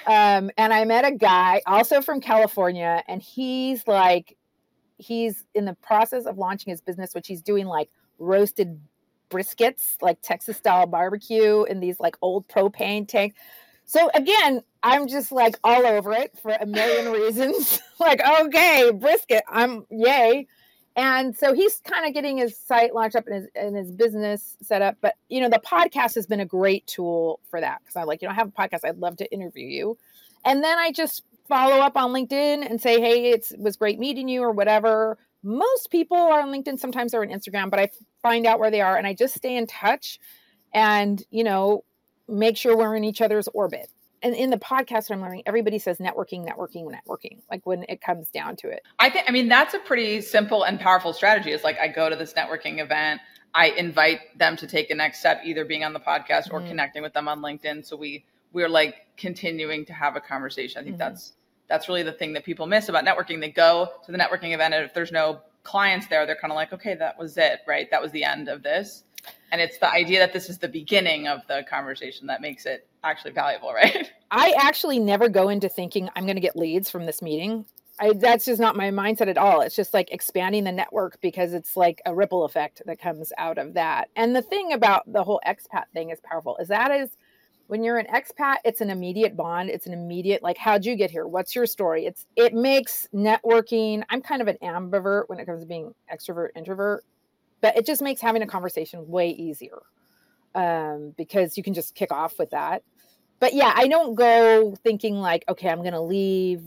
Um, 0.06 0.52
and 0.58 0.74
I 0.74 0.86
met 0.86 1.06
a 1.06 1.12
guy 1.12 1.62
also 1.66 2.02
from 2.02 2.20
California, 2.20 3.04
and 3.08 3.22
he's 3.22 3.88
like, 3.88 4.38
he's 4.98 5.46
in 5.54 5.66
the 5.66 5.76
process 5.76 6.26
of 6.26 6.38
launching 6.38 6.72
his 6.72 6.82
business, 6.82 7.14
which 7.14 7.28
he's 7.28 7.42
doing 7.42 7.66
like 7.66 7.90
roasted 8.20 8.80
briskets, 9.30 9.96
like 10.02 10.20
Texas 10.22 10.58
style 10.58 10.86
barbecue 10.86 11.64
in 11.64 11.80
these 11.80 12.00
like 12.00 12.16
old 12.22 12.48
propane 12.48 13.08
tanks. 13.08 13.36
So 13.86 14.10
again, 14.14 14.62
I'm 14.82 15.08
just 15.08 15.32
like 15.32 15.58
all 15.64 15.86
over 15.86 16.14
it 16.14 16.38
for 16.42 16.52
a 16.52 16.66
million 16.66 17.12
reasons. 17.12 17.80
like, 18.00 18.22
okay, 18.42 18.92
brisket, 18.92 19.44
I'm 19.48 19.86
yay. 19.90 20.48
And 20.96 21.36
so 21.36 21.54
he's 21.54 21.80
kind 21.80 22.06
of 22.06 22.14
getting 22.14 22.38
his 22.38 22.56
site 22.58 22.94
launched 22.94 23.16
up 23.16 23.26
and 23.26 23.36
his, 23.36 23.48
and 23.56 23.76
his 23.76 23.92
business 23.92 24.58
set 24.62 24.82
up. 24.82 24.98
But, 25.02 25.16
you 25.28 25.42
know, 25.42 25.50
the 25.50 25.62
podcast 25.66 26.16
has 26.16 26.28
been 26.28 26.40
a 26.40 26.46
great 26.46 26.86
tool 26.86 27.40
for 27.50 27.60
that 27.60 27.80
because 27.82 27.96
I'm 27.96 28.06
like, 28.06 28.22
you 28.22 28.28
know, 28.28 28.34
I 28.34 28.36
have 28.36 28.50
a 28.50 28.52
podcast. 28.52 28.82
I'd 28.86 29.00
love 29.00 29.18
to 29.18 29.32
interview 29.32 29.66
you. 29.66 29.98
And 30.46 30.64
then 30.64 30.78
I 30.78 30.92
just 30.92 31.24
follow 31.48 31.78
up 31.78 31.98
on 31.98 32.12
LinkedIn 32.12 32.70
and 32.70 32.80
say, 32.80 33.00
hey, 33.00 33.32
it 33.32 33.52
was 33.58 33.76
great 33.76 34.00
meeting 34.00 34.28
you 34.28 34.44
or 34.44 34.52
whatever. 34.52 35.18
Most 35.42 35.90
people 35.90 36.18
are 36.18 36.42
on 36.42 36.50
LinkedIn. 36.50 36.78
Sometimes 36.78 37.12
they're 37.12 37.22
on 37.22 37.30
Instagram, 37.30 37.70
but 37.70 37.80
I 37.80 37.90
find 38.22 38.46
out 38.46 38.60
where 38.60 38.72
they 38.72 38.82
are 38.82 38.96
and 38.96 39.08
I 39.08 39.14
just 39.14 39.34
stay 39.34 39.56
in 39.56 39.66
touch 39.66 40.20
and, 40.74 41.24
you 41.32 41.44
know, 41.44 41.84
make 42.28 42.58
sure 42.58 42.78
we're 42.78 42.96
in 42.96 43.04
each 43.04 43.22
other's 43.22 43.48
orbit. 43.50 43.90
And 44.22 44.34
in 44.34 44.50
the 44.50 44.58
podcast 44.58 45.12
I'm 45.12 45.22
learning, 45.22 45.44
everybody 45.46 45.80
says 45.80 45.98
networking, 45.98 46.48
networking, 46.48 46.90
networking, 46.90 47.40
like 47.52 47.66
when 47.66 47.84
it 47.90 48.02
comes 48.02 48.30
down 48.30 48.56
to 48.58 48.70
it. 48.70 48.82
I 48.98 49.10
think, 49.10 49.26
I 49.28 49.32
mean, 49.34 49.50
that's 49.50 49.74
a 49.74 49.80
pretty 49.80 50.22
simple 50.22 50.64
and 50.64 50.80
powerful 50.80 51.12
strategy. 51.12 51.52
It's 51.52 51.66
like 51.66 51.78
I 51.78 51.90
go 51.90 52.10
to 52.10 52.16
this 52.16 52.34
networking 52.34 52.82
event, 52.82 53.20
I 53.54 53.70
invite 53.70 54.38
them 54.40 54.56
to 54.58 54.68
take 54.68 54.88
the 54.88 54.96
next 54.96 55.20
step, 55.20 55.42
either 55.44 55.66
being 55.66 55.84
on 55.84 55.92
the 55.92 56.00
podcast 56.00 56.52
or 56.52 56.60
mm-hmm. 56.60 56.70
connecting 56.70 57.04
with 57.04 57.14
them 57.14 57.28
on 57.28 57.42
LinkedIn. 57.42 57.86
So 57.86 57.98
we, 57.98 58.24
we're 58.54 58.70
like 58.70 58.96
continuing 59.18 59.86
to 59.88 59.94
have 59.94 60.16
a 60.16 60.22
conversation. 60.22 60.80
I 60.80 60.84
think 60.84 60.96
mm-hmm. 60.96 61.00
that's, 61.00 61.34
that's 61.68 61.90
really 61.90 62.04
the 62.04 62.14
thing 62.14 62.34
that 62.34 62.46
people 62.46 62.66
miss 62.66 62.88
about 62.88 63.04
networking. 63.04 63.42
They 63.42 63.52
go 63.52 63.90
to 64.06 64.12
the 64.12 64.18
networking 64.18 64.54
event 64.54 64.74
and 64.74 64.86
if 64.86 64.94
there's 64.94 65.12
no 65.12 65.42
clients 65.64 66.08
there, 66.08 66.26
they're 66.26 66.38
kind 66.38 66.52
of 66.52 66.56
like, 66.56 66.72
okay, 66.72 66.96
that 66.96 67.20
was 67.20 67.38
it, 67.38 67.60
right? 67.68 67.92
That 67.92 68.02
was 68.02 68.12
the 68.12 68.24
end 68.24 68.48
of 68.48 68.64
this. 68.64 69.04
And 69.52 69.62
it's 69.62 69.78
the 69.78 69.92
idea 69.92 70.20
that 70.20 70.34
this 70.34 70.50
is 70.50 70.58
the 70.58 70.68
beginning 70.68 71.28
of 71.28 71.42
the 71.48 71.64
conversation 71.70 72.28
that 72.28 72.42
makes 72.42 72.66
it 72.66 72.88
actually 73.04 73.32
valuable, 73.32 73.74
right? 73.74 74.12
I 74.32 74.54
actually 74.60 75.00
never 75.00 75.30
go 75.30 75.50
into 75.50 75.70
thinking 75.70 76.10
I'm 76.16 76.26
going 76.26 76.36
to 76.36 76.42
get 76.42 76.56
leads 76.56 76.90
from 76.90 77.06
this 77.06 77.22
meeting. 77.22 77.66
I, 78.00 78.14
that's 78.14 78.46
just 78.46 78.60
not 78.60 78.76
my 78.76 78.90
mindset 78.90 79.28
at 79.28 79.38
all. 79.38 79.62
It's 79.62 79.76
just 79.76 79.94
like 79.94 80.12
expanding 80.12 80.64
the 80.64 80.72
network 80.72 81.22
because 81.22 81.54
it's 81.54 81.78
like 81.78 82.02
a 82.08 82.16
ripple 82.16 82.44
effect 82.44 82.82
that 82.88 83.00
comes 83.00 83.32
out 83.38 83.60
of 83.60 83.76
that. 83.76 84.10
And 84.16 84.36
the 84.36 84.42
thing 84.42 84.74
about 84.74 85.04
the 85.12 85.24
whole 85.24 85.40
expat 85.46 85.84
thing 85.94 86.10
is 86.10 86.20
powerful 86.22 86.58
is 86.58 86.70
that 86.70 86.90
is 86.90 87.12
when 87.68 87.84
you're 87.84 87.98
an 87.98 88.08
expat, 88.08 88.58
it's 88.66 88.82
an 88.82 88.90
immediate 88.90 89.38
bond. 89.38 89.70
It's 89.70 89.88
an 89.88 89.94
immediate 89.94 90.44
like, 90.44 90.58
how'd 90.58 90.86
you 90.86 90.96
get 90.96 91.12
here? 91.12 91.28
What's 91.28 91.56
your 91.56 91.66
story? 91.66 92.06
It's 92.06 92.26
it 92.36 92.54
makes 92.54 93.08
networking. 93.14 94.04
I'm 94.10 94.22
kind 94.22 94.42
of 94.42 94.48
an 94.48 94.58
ambivert 94.62 95.24
when 95.28 95.40
it 95.40 95.46
comes 95.46 95.62
to 95.62 95.68
being 95.68 95.94
extrovert 96.12 96.50
introvert, 96.56 97.06
but 97.64 97.78
it 97.78 97.86
just 97.86 98.02
makes 98.02 98.20
having 98.20 98.42
a 98.42 98.46
conversation 98.46 99.08
way 99.08 99.30
easier 99.30 99.80
um, 100.54 101.14
because 101.18 101.56
you 101.56 101.64
can 101.64 101.74
just 101.74 101.96
kick 101.96 102.12
off 102.12 102.38
with 102.38 102.50
that. 102.50 102.84
But 103.40 103.54
yeah, 103.54 103.72
I 103.74 103.88
don't 103.88 104.16
go 104.16 104.76
thinking 104.84 105.16
like, 105.16 105.46
okay, 105.48 105.70
I'm 105.70 105.80
going 105.80 105.94
to 105.94 106.02
leave 106.02 106.62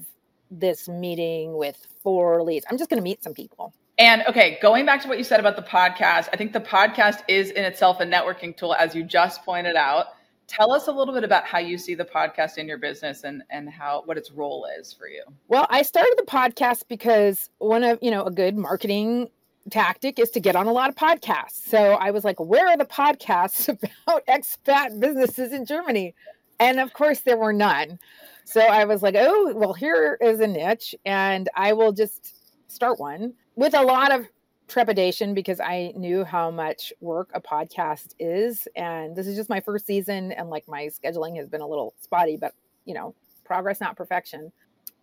this 0.51 0.89
meeting 0.89 1.55
with 1.55 1.77
four 2.03 2.43
leads. 2.43 2.65
I'm 2.71 2.79
just 2.79 2.89
going 2.89 2.99
to 2.99 3.05
meet 3.05 3.23
some 3.23 3.35
people. 3.35 3.75
And 3.99 4.23
okay, 4.27 4.59
going 4.63 4.87
back 4.87 5.03
to 5.03 5.09
what 5.09 5.19
you 5.19 5.25
said 5.25 5.39
about 5.39 5.57
the 5.57 5.63
podcast, 5.63 6.31
I 6.33 6.37
think 6.39 6.55
the 6.55 6.61
podcast 6.61 7.21
is 7.29 7.51
in 7.51 7.65
itself 7.65 8.01
a 8.01 8.07
networking 8.07 8.57
tool, 8.57 8.75
as 8.75 8.95
you 8.95 9.05
just 9.05 9.45
pointed 9.45 9.77
out. 9.77 10.07
Tell 10.47 10.73
us 10.73 10.87
a 10.87 10.93
little 10.93 11.13
bit 11.13 11.25
about 11.25 11.45
how 11.45 11.59
you 11.59 11.77
see 11.77 11.95
the 11.95 12.05
podcast 12.05 12.57
in 12.57 12.69
your 12.69 12.79
business 12.79 13.25
and 13.25 13.43
and 13.51 13.69
how 13.69 14.03
what 14.05 14.17
its 14.17 14.31
role 14.31 14.67
is 14.79 14.93
for 14.93 15.09
you. 15.09 15.25
Well, 15.49 15.67
I 15.71 15.83
started 15.83 16.15
the 16.17 16.25
podcast 16.25 16.85
because 16.89 17.51
one 17.59 17.83
of 17.83 17.99
you 18.01 18.13
know 18.13 18.25
a 18.25 18.31
good 18.31 18.57
marketing 18.57 19.29
tactic 19.71 20.19
is 20.19 20.31
to 20.31 20.41
get 20.41 20.57
on 20.57 20.67
a 20.67 20.73
lot 20.73 20.89
of 20.89 20.95
podcasts. 20.95 21.67
So 21.69 21.95
I 21.95 22.11
was 22.11 22.25
like, 22.25 22.39
where 22.39 22.67
are 22.69 22.77
the 22.77 22.85
podcasts 22.85 23.69
about 24.07 24.27
expat 24.27 24.99
businesses 25.01 25.53
in 25.53 25.65
Germany? 25.65 26.15
And 26.59 26.81
of 26.81 26.93
course, 26.93 27.21
there 27.21 27.37
were 27.37 27.53
none. 27.53 27.99
So 28.45 28.61
I 28.61 28.85
was 28.85 29.03
like, 29.03 29.17
oh, 29.19 29.53
well, 29.55 29.73
here 29.73 30.17
is 30.21 30.41
a 30.41 30.47
niche, 30.47 30.95
and 31.05 31.49
I 31.57 31.73
will 31.73 31.93
just 31.93 32.33
start 32.71 33.01
one 33.01 33.35
with 33.57 33.75
a 33.75 33.83
lot 33.83 34.13
of 34.13 34.27
trepidation 34.69 35.35
because 35.35 35.61
I 35.61 35.93
knew 35.97 36.25
how 36.25 36.51
much 36.51 36.93
work 37.01 37.31
a 37.35 37.41
podcast 37.41 38.15
is. 38.19 38.69
And 38.77 39.17
this 39.17 39.27
is 39.27 39.37
just 39.37 39.51
my 39.51 39.61
first 39.61 39.87
season, 39.87 40.33
and 40.33 40.49
like 40.49 40.69
my 40.69 40.87
scheduling 40.87 41.37
has 41.37 41.49
been 41.49 41.61
a 41.61 41.67
little 41.67 41.95
spotty, 42.01 42.37
but 42.37 42.55
you 42.85 42.95
know, 42.95 43.15
progress, 43.45 43.81
not 43.81 43.97
perfection. 43.97 44.53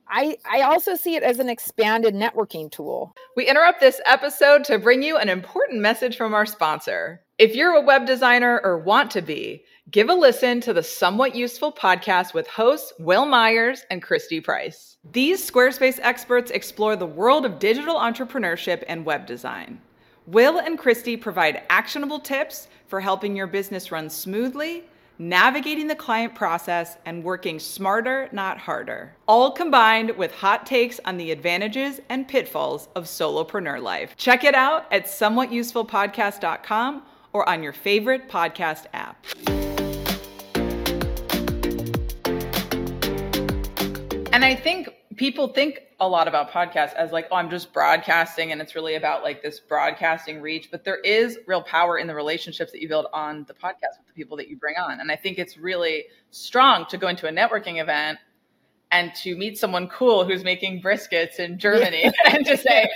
I, 0.07 0.37
I 0.49 0.61
also 0.61 0.95
see 0.95 1.15
it 1.15 1.23
as 1.23 1.39
an 1.39 1.49
expanded 1.49 2.13
networking 2.13 2.71
tool. 2.71 3.13
We 3.35 3.47
interrupt 3.47 3.79
this 3.79 4.01
episode 4.05 4.63
to 4.65 4.79
bring 4.79 5.01
you 5.01 5.17
an 5.17 5.29
important 5.29 5.81
message 5.81 6.17
from 6.17 6.33
our 6.33 6.45
sponsor. 6.45 7.21
If 7.39 7.55
you're 7.55 7.75
a 7.75 7.81
web 7.81 8.05
designer 8.05 8.61
or 8.63 8.77
want 8.77 9.09
to 9.11 9.21
be, 9.21 9.63
give 9.89 10.09
a 10.09 10.13
listen 10.13 10.61
to 10.61 10.73
the 10.73 10.83
Somewhat 10.83 11.35
Useful 11.35 11.71
podcast 11.71 12.33
with 12.33 12.47
hosts 12.47 12.93
Will 12.99 13.25
Myers 13.25 13.85
and 13.89 14.03
Christy 14.03 14.39
Price. 14.39 14.97
These 15.11 15.49
Squarespace 15.49 15.99
experts 16.01 16.51
explore 16.51 16.95
the 16.95 17.05
world 17.05 17.45
of 17.45 17.59
digital 17.59 17.95
entrepreneurship 17.95 18.83
and 18.87 19.05
web 19.05 19.25
design. 19.25 19.81
Will 20.27 20.59
and 20.59 20.77
Christy 20.77 21.17
provide 21.17 21.63
actionable 21.69 22.19
tips 22.19 22.67
for 22.87 23.01
helping 23.01 23.35
your 23.35 23.47
business 23.47 23.91
run 23.91 24.09
smoothly 24.09 24.83
navigating 25.17 25.87
the 25.87 25.95
client 25.95 26.35
process, 26.35 26.97
and 27.05 27.23
working 27.23 27.59
smarter, 27.59 28.29
not 28.31 28.57
harder. 28.57 29.15
All 29.27 29.51
combined 29.51 30.11
with 30.17 30.33
hot 30.33 30.65
takes 30.65 30.99
on 31.05 31.17
the 31.17 31.31
advantages 31.31 32.01
and 32.09 32.27
pitfalls 32.27 32.89
of 32.95 33.05
solopreneur 33.05 33.81
life. 33.81 34.15
Check 34.17 34.43
it 34.43 34.55
out 34.55 34.91
at 34.91 35.05
somewhatusefulpodcast.com 35.05 37.03
or 37.33 37.49
on 37.49 37.63
your 37.63 37.73
favorite 37.73 38.29
podcast 38.29 38.85
app. 38.93 39.25
And 44.33 44.43
I 44.43 44.55
think 44.55 44.89
people 45.15 45.49
think 45.49 45.81
a 45.99 46.07
lot 46.07 46.27
about 46.27 46.51
podcasts 46.51 46.93
as 46.93 47.11
like, 47.11 47.27
oh, 47.31 47.35
I'm 47.35 47.49
just 47.49 47.73
broadcasting 47.73 48.51
and 48.51 48.61
it's 48.61 48.75
really 48.75 48.95
about 48.95 49.23
like 49.23 49.41
this 49.41 49.59
broadcasting 49.59 50.41
reach. 50.41 50.69
But 50.71 50.83
there 50.83 50.99
is 50.99 51.39
real 51.47 51.61
power 51.61 51.97
in 51.97 52.07
the 52.07 52.15
relationships 52.15 52.71
that 52.71 52.81
you 52.81 52.87
build 52.87 53.07
on 53.13 53.45
the 53.47 53.53
podcast 53.53 53.97
with 53.97 54.07
the 54.07 54.13
people 54.13 54.37
that 54.37 54.49
you 54.49 54.57
bring 54.57 54.75
on. 54.75 54.99
And 54.99 55.11
I 55.11 55.15
think 55.15 55.39
it's 55.39 55.57
really 55.57 56.05
strong 56.31 56.85
to 56.87 56.97
go 56.97 57.07
into 57.07 57.27
a 57.27 57.31
networking 57.31 57.81
event 57.81 58.19
and 58.91 59.13
to 59.15 59.35
meet 59.35 59.57
someone 59.57 59.87
cool 59.87 60.23
who's 60.25 60.43
making 60.43 60.81
briskets 60.81 61.39
in 61.39 61.57
Germany 61.57 62.03
yeah. 62.03 62.11
and 62.35 62.45
to 62.45 62.57
say, 62.57 62.89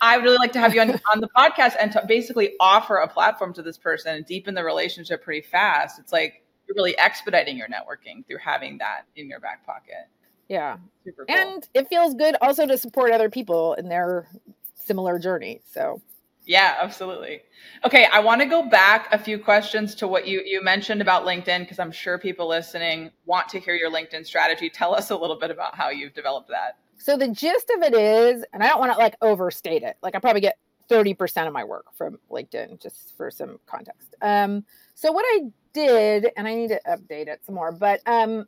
I 0.00 0.16
would 0.16 0.24
really 0.24 0.38
like 0.38 0.52
to 0.52 0.58
have 0.58 0.74
you 0.74 0.80
on, 0.80 0.90
on 0.90 1.20
the 1.20 1.28
podcast 1.28 1.76
and 1.80 1.92
to 1.92 2.04
basically 2.06 2.54
offer 2.60 2.96
a 2.96 3.08
platform 3.08 3.54
to 3.54 3.62
this 3.62 3.78
person 3.78 4.16
and 4.16 4.26
deepen 4.26 4.54
the 4.54 4.64
relationship 4.64 5.22
pretty 5.22 5.46
fast. 5.46 5.98
It's 5.98 6.12
like 6.12 6.42
you're 6.66 6.74
really 6.74 6.98
expediting 6.98 7.56
your 7.56 7.68
networking 7.68 8.26
through 8.26 8.38
having 8.38 8.78
that 8.78 9.02
in 9.16 9.28
your 9.28 9.40
back 9.40 9.64
pocket. 9.64 10.08
Yeah. 10.48 10.78
Super 11.04 11.26
cool. 11.26 11.36
And 11.36 11.68
it 11.74 11.88
feels 11.88 12.14
good 12.14 12.36
also 12.40 12.66
to 12.66 12.78
support 12.78 13.12
other 13.12 13.30
people 13.30 13.74
in 13.74 13.88
their 13.88 14.28
similar 14.74 15.18
journey. 15.18 15.60
So 15.70 16.00
yeah, 16.46 16.76
absolutely. 16.80 17.40
Okay, 17.84 18.06
I 18.12 18.20
want 18.20 18.42
to 18.42 18.46
go 18.46 18.62
back 18.68 19.08
a 19.12 19.18
few 19.18 19.38
questions 19.38 19.94
to 19.96 20.08
what 20.08 20.26
you 20.26 20.42
you 20.44 20.62
mentioned 20.62 21.00
about 21.00 21.24
LinkedIn 21.24 21.60
because 21.60 21.78
I'm 21.78 21.92
sure 21.92 22.18
people 22.18 22.48
listening 22.48 23.10
want 23.24 23.48
to 23.50 23.60
hear 23.60 23.74
your 23.74 23.90
LinkedIn 23.90 24.26
strategy. 24.26 24.68
Tell 24.68 24.94
us 24.94 25.10
a 25.10 25.16
little 25.16 25.38
bit 25.38 25.50
about 25.50 25.74
how 25.74 25.88
you've 25.88 26.14
developed 26.14 26.48
that. 26.50 26.76
So 26.98 27.16
the 27.16 27.28
gist 27.28 27.70
of 27.76 27.82
it 27.82 27.94
is, 27.94 28.44
and 28.52 28.62
I 28.62 28.68
don't 28.68 28.80
want 28.80 28.92
to 28.92 28.98
like 28.98 29.16
overstate 29.22 29.82
it. 29.82 29.96
Like 30.02 30.14
I 30.14 30.18
probably 30.18 30.40
get 30.40 30.58
30% 30.90 31.46
of 31.46 31.52
my 31.52 31.64
work 31.64 31.86
from 31.96 32.18
LinkedIn 32.30 32.80
just 32.82 33.16
for 33.16 33.30
some 33.30 33.58
context. 33.66 34.14
Um 34.20 34.64
so 34.94 35.12
what 35.12 35.24
I 35.26 35.46
did 35.72 36.28
and 36.36 36.46
I 36.46 36.54
need 36.54 36.68
to 36.68 36.80
update 36.86 37.28
it 37.28 37.40
some 37.44 37.54
more, 37.54 37.72
but 37.72 38.00
um 38.06 38.46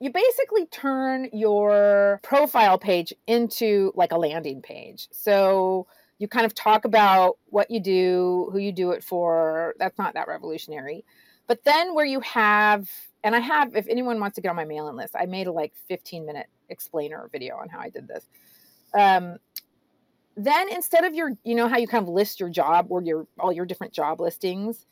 you 0.00 0.10
basically 0.10 0.64
turn 0.66 1.28
your 1.32 2.20
profile 2.22 2.78
page 2.78 3.12
into 3.26 3.92
like 3.94 4.12
a 4.12 4.16
landing 4.16 4.62
page. 4.62 5.08
So 5.12 5.86
you 6.18 6.26
kind 6.26 6.46
of 6.46 6.54
talk 6.54 6.86
about 6.86 7.36
what 7.46 7.70
you 7.70 7.80
do, 7.80 8.48
who 8.50 8.58
you 8.58 8.72
do 8.72 8.92
it 8.92 9.04
for. 9.04 9.74
That's 9.78 9.98
not 9.98 10.14
that 10.14 10.26
revolutionary. 10.26 11.04
But 11.46 11.64
then 11.64 11.94
where 11.94 12.06
you 12.06 12.20
have, 12.20 12.88
and 13.22 13.36
I 13.36 13.40
have, 13.40 13.76
if 13.76 13.86
anyone 13.88 14.18
wants 14.20 14.36
to 14.36 14.40
get 14.40 14.48
on 14.48 14.56
my 14.56 14.64
mailing 14.64 14.96
list, 14.96 15.14
I 15.18 15.26
made 15.26 15.46
a 15.46 15.52
like 15.52 15.74
15 15.88 16.24
minute 16.24 16.46
explainer 16.70 17.28
video 17.30 17.56
on 17.56 17.68
how 17.68 17.80
I 17.80 17.90
did 17.90 18.08
this. 18.08 18.24
Um, 18.94 19.36
then 20.36 20.72
instead 20.72 21.04
of 21.04 21.14
your, 21.14 21.32
you 21.44 21.54
know, 21.54 21.68
how 21.68 21.76
you 21.76 21.86
kind 21.86 22.02
of 22.02 22.08
list 22.08 22.40
your 22.40 22.48
job 22.48 22.86
or 22.88 23.02
your 23.02 23.26
all 23.38 23.52
your 23.52 23.66
different 23.66 23.92
job 23.92 24.20
listings, 24.20 24.86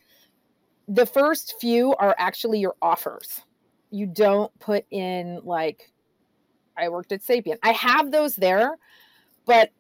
the 0.86 1.06
first 1.06 1.54
few 1.60 1.94
are 1.94 2.14
actually 2.18 2.58
your 2.58 2.74
offers 2.82 3.42
you 3.90 4.06
don't 4.06 4.56
put 4.58 4.84
in 4.90 5.40
like 5.44 5.90
I 6.76 6.88
worked 6.88 7.12
at 7.12 7.22
Sapient. 7.22 7.60
I 7.62 7.72
have 7.72 8.10
those 8.10 8.36
there, 8.36 8.76
but 9.46 9.70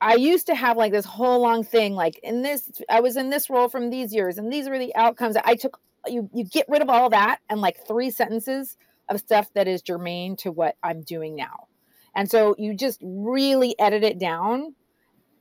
I 0.00 0.14
used 0.14 0.46
to 0.48 0.54
have 0.54 0.76
like 0.76 0.92
this 0.92 1.04
whole 1.04 1.40
long 1.40 1.64
thing 1.64 1.94
like 1.94 2.18
in 2.22 2.42
this 2.42 2.70
I 2.90 3.00
was 3.00 3.16
in 3.16 3.30
this 3.30 3.48
role 3.48 3.68
from 3.68 3.90
these 3.90 4.12
years 4.12 4.38
and 4.38 4.52
these 4.52 4.68
were 4.68 4.78
the 4.78 4.94
outcomes. 4.96 5.36
I 5.42 5.54
took 5.54 5.80
you 6.06 6.28
you 6.34 6.44
get 6.44 6.66
rid 6.68 6.82
of 6.82 6.90
all 6.90 7.10
that 7.10 7.38
and 7.48 7.60
like 7.60 7.86
three 7.86 8.10
sentences 8.10 8.76
of 9.08 9.20
stuff 9.20 9.48
that 9.54 9.68
is 9.68 9.82
germane 9.82 10.36
to 10.36 10.50
what 10.50 10.76
I'm 10.82 11.02
doing 11.02 11.36
now. 11.36 11.68
And 12.14 12.30
so 12.30 12.54
you 12.58 12.74
just 12.74 13.00
really 13.02 13.78
edit 13.78 14.02
it 14.02 14.18
down 14.18 14.74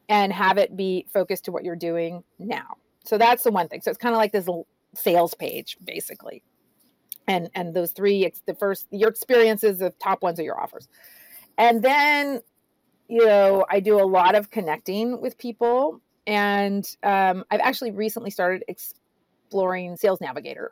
and 0.07 0.31
have 0.31 0.57
it 0.57 0.77
be 0.77 1.07
focused 1.11 1.45
to 1.45 1.51
what 1.51 1.63
you're 1.63 1.75
doing 1.75 2.23
now. 2.37 2.75
So 3.03 3.17
that's 3.17 3.43
the 3.43 3.51
one 3.51 3.67
thing. 3.67 3.81
So 3.81 3.89
it's 3.89 3.97
kind 3.97 4.13
of 4.13 4.19
like 4.19 4.31
this 4.31 4.47
sales 4.93 5.33
page 5.33 5.77
basically 5.83 6.43
and 7.31 7.49
and 7.55 7.73
those 7.73 7.91
three 7.91 8.25
it's 8.25 8.41
the 8.45 8.53
first 8.53 8.87
your 8.91 9.09
experiences 9.09 9.77
the 9.77 9.91
top 9.99 10.21
ones 10.21 10.39
are 10.39 10.43
your 10.43 10.59
offers. 10.59 10.87
And 11.57 11.81
then 11.81 12.41
you 13.07 13.25
know 13.25 13.65
i 13.69 13.79
do 13.79 13.99
a 13.99 14.07
lot 14.17 14.35
of 14.35 14.49
connecting 14.51 15.19
with 15.19 15.37
people 15.37 15.99
and 16.27 16.95
um, 17.03 17.43
i've 17.51 17.59
actually 17.59 17.91
recently 17.91 18.29
started 18.29 18.63
exploring 18.69 19.97
sales 19.97 20.21
navigator 20.21 20.71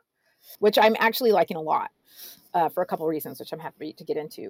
which 0.60 0.78
i'm 0.78 0.96
actually 1.00 1.32
liking 1.32 1.58
a 1.58 1.62
lot 1.62 1.92
uh, 2.54 2.70
for 2.70 2.82
a 2.82 2.86
couple 2.86 3.06
of 3.06 3.10
reasons 3.10 3.40
which 3.40 3.52
i'm 3.52 3.60
happy 3.60 3.94
to 3.94 4.04
get 4.04 4.18
into. 4.18 4.50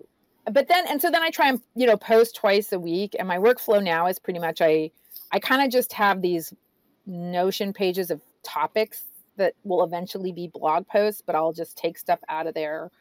But 0.52 0.68
then 0.68 0.86
and 0.88 1.02
so 1.02 1.12
then 1.12 1.24
i 1.24 1.30
try 1.30 1.50
and 1.50 1.62
you 1.76 1.88
know 1.88 1.98
post 1.98 2.36
twice 2.36 2.72
a 2.72 2.80
week 2.80 3.16
and 3.18 3.28
my 3.28 3.38
workflow 3.38 3.84
now 3.84 4.08
is 4.08 4.20
pretty 4.20 4.40
much 4.40 4.62
i 4.62 4.92
i 5.32 5.40
kind 5.40 5.62
of 5.62 5.70
just 5.70 5.94
have 5.94 6.22
these 6.22 6.54
notion 7.06 7.74
pages 7.74 8.10
of 8.10 8.22
topics 8.44 9.09
that 9.40 9.56
will 9.64 9.84
eventually 9.84 10.32
be 10.32 10.48
blog 10.48 10.88
posts, 10.88 11.24
but 11.26 11.36
I'll 11.36 11.54
just 11.54 11.78
take 11.78 11.98
stuff 11.98 12.20
out 12.30 12.46
of 12.46 12.54
there, 12.54 12.92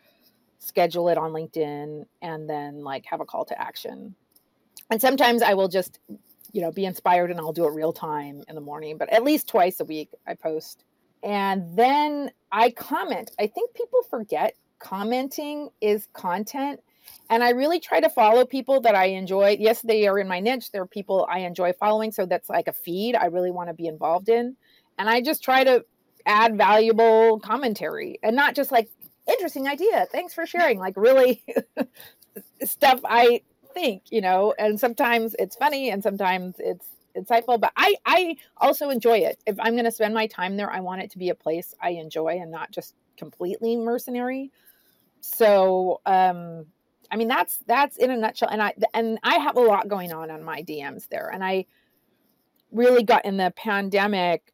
schedule 0.59 1.09
it 1.11 1.19
on 1.19 1.33
LinkedIn, 1.33 2.07
and 2.23 2.49
then 2.49 2.83
like 2.83 3.05
have 3.07 3.21
a 3.21 3.27
call 3.27 3.45
to 3.45 3.61
action. 3.61 4.15
And 4.91 5.01
sometimes 5.01 5.43
I 5.43 5.53
will 5.53 5.69
just, 5.69 6.01
you 6.53 6.63
know, 6.63 6.73
be 6.73 6.87
inspired 6.87 7.31
and 7.31 7.39
I'll 7.39 7.53
do 7.53 7.67
it 7.67 7.75
real 7.75 7.93
time 7.93 8.43
in 8.49 8.55
the 8.55 8.61
morning, 8.61 8.97
but 8.97 9.13
at 9.13 9.23
least 9.23 9.49
twice 9.49 9.81
a 9.81 9.85
week 9.85 10.09
I 10.27 10.35
post. 10.35 10.85
And 11.23 11.77
then 11.77 12.31
I 12.51 12.71
comment. 12.71 13.33
I 13.39 13.47
think 13.47 13.75
people 13.75 14.03
forget 14.09 14.55
commenting 14.79 15.69
is 15.81 16.09
content. 16.13 16.81
And 17.31 17.43
I 17.43 17.51
really 17.51 17.81
try 17.81 18.01
to 18.01 18.09
follow 18.09 18.45
people 18.47 18.81
that 18.83 18.95
I 18.95 19.07
enjoy. 19.07 19.57
Yes, 19.59 19.83
they 19.83 20.07
are 20.07 20.19
in 20.19 20.29
my 20.29 20.41
niche. 20.41 20.71
They're 20.71 20.87
people 20.87 21.27
I 21.31 21.41
enjoy 21.41 21.73
following. 21.73 22.13
So 22.13 22.25
that's 22.25 22.49
like 22.49 22.69
a 22.69 22.73
feed 22.73 23.17
I 23.17 23.27
really 23.27 23.51
want 23.51 23.69
to 23.69 23.75
be 23.75 23.87
involved 23.87 24.29
in. 24.29 24.57
And 24.99 25.09
I 25.09 25.21
just 25.21 25.43
try 25.43 25.65
to 25.65 25.85
add 26.27 26.57
valuable 26.57 27.41
commentary 27.41 28.19
and 28.23 28.35
not 28.37 28.55
just 28.55 28.71
like 28.73 28.91
interesting 29.29 29.69
idea. 29.69 30.07
Thanks 30.11 30.35
for 30.35 30.47
sharing. 30.47 30.79
Like 30.79 30.97
really 30.97 31.45
stuff 32.65 33.01
I 33.05 33.43
think, 33.75 34.05
you 34.11 34.21
know, 34.21 34.55
and 34.59 34.79
sometimes 34.79 35.35
it's 35.39 35.57
funny 35.57 35.91
and 35.91 36.03
sometimes 36.03 36.57
it's 36.59 36.87
insightful, 37.17 37.61
but 37.61 37.73
I 37.77 37.95
I 38.07 38.37
also 38.57 38.91
enjoy 38.91 39.19
it. 39.19 39.39
If 39.47 39.57
I'm 39.61 39.75
going 39.75 39.85
to 39.85 39.93
spend 39.93 40.15
my 40.15 40.27
time 40.27 40.57
there, 40.57 40.71
I 40.71 40.81
want 40.81 41.03
it 41.03 41.11
to 41.13 41.19
be 41.19 41.31
a 41.31 41.35
place 41.35 41.75
I 41.81 41.91
enjoy 41.91 42.39
and 42.41 42.51
not 42.51 42.71
just 42.71 42.95
completely 43.17 43.77
mercenary. 43.77 44.51
So, 45.21 46.01
um 46.07 46.67
I 47.11 47.17
mean 47.17 47.29
that's 47.29 47.59
that's 47.67 47.97
in 47.97 48.11
a 48.11 48.17
nutshell 48.17 48.51
and 48.51 48.63
I 48.63 48.75
and 48.93 49.19
I 49.23 49.37
have 49.37 49.57
a 49.57 49.61
lot 49.61 49.89
going 49.89 50.13
on 50.13 50.31
on 50.31 50.45
my 50.45 50.63
DMs 50.63 51.09
there 51.09 51.31
and 51.33 51.43
I 51.43 51.67
really 52.71 53.03
got 53.03 53.25
in 53.25 53.37
the 53.39 53.53
pandemic 53.57 54.53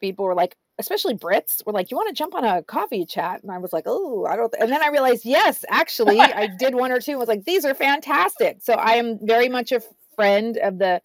people 0.00 0.24
were 0.24 0.34
like 0.34 0.56
especially 0.78 1.14
Brits 1.14 1.64
were 1.64 1.72
like, 1.72 1.90
"You 1.90 1.96
want 1.96 2.08
to 2.08 2.14
jump 2.14 2.34
on 2.34 2.44
a 2.44 2.62
coffee 2.62 3.06
chat?" 3.06 3.42
And 3.42 3.50
I 3.50 3.58
was 3.58 3.72
like, 3.72 3.84
"Oh, 3.86 4.26
I 4.26 4.36
don't." 4.36 4.54
And 4.58 4.70
then 4.70 4.82
I 4.82 4.88
realized, 4.88 5.24
yes, 5.24 5.64
actually, 5.68 6.20
I 6.20 6.46
did 6.58 6.74
one 6.74 6.92
or 6.92 7.00
two. 7.00 7.12
I 7.12 7.16
was 7.16 7.28
like, 7.28 7.44
"These 7.44 7.64
are 7.64 7.74
fantastic." 7.74 8.58
So 8.60 8.74
I 8.74 8.92
am 8.92 9.18
very 9.22 9.48
much 9.48 9.72
a 9.72 9.80
friend 10.14 10.56
of 10.58 10.78
the, 10.78 11.00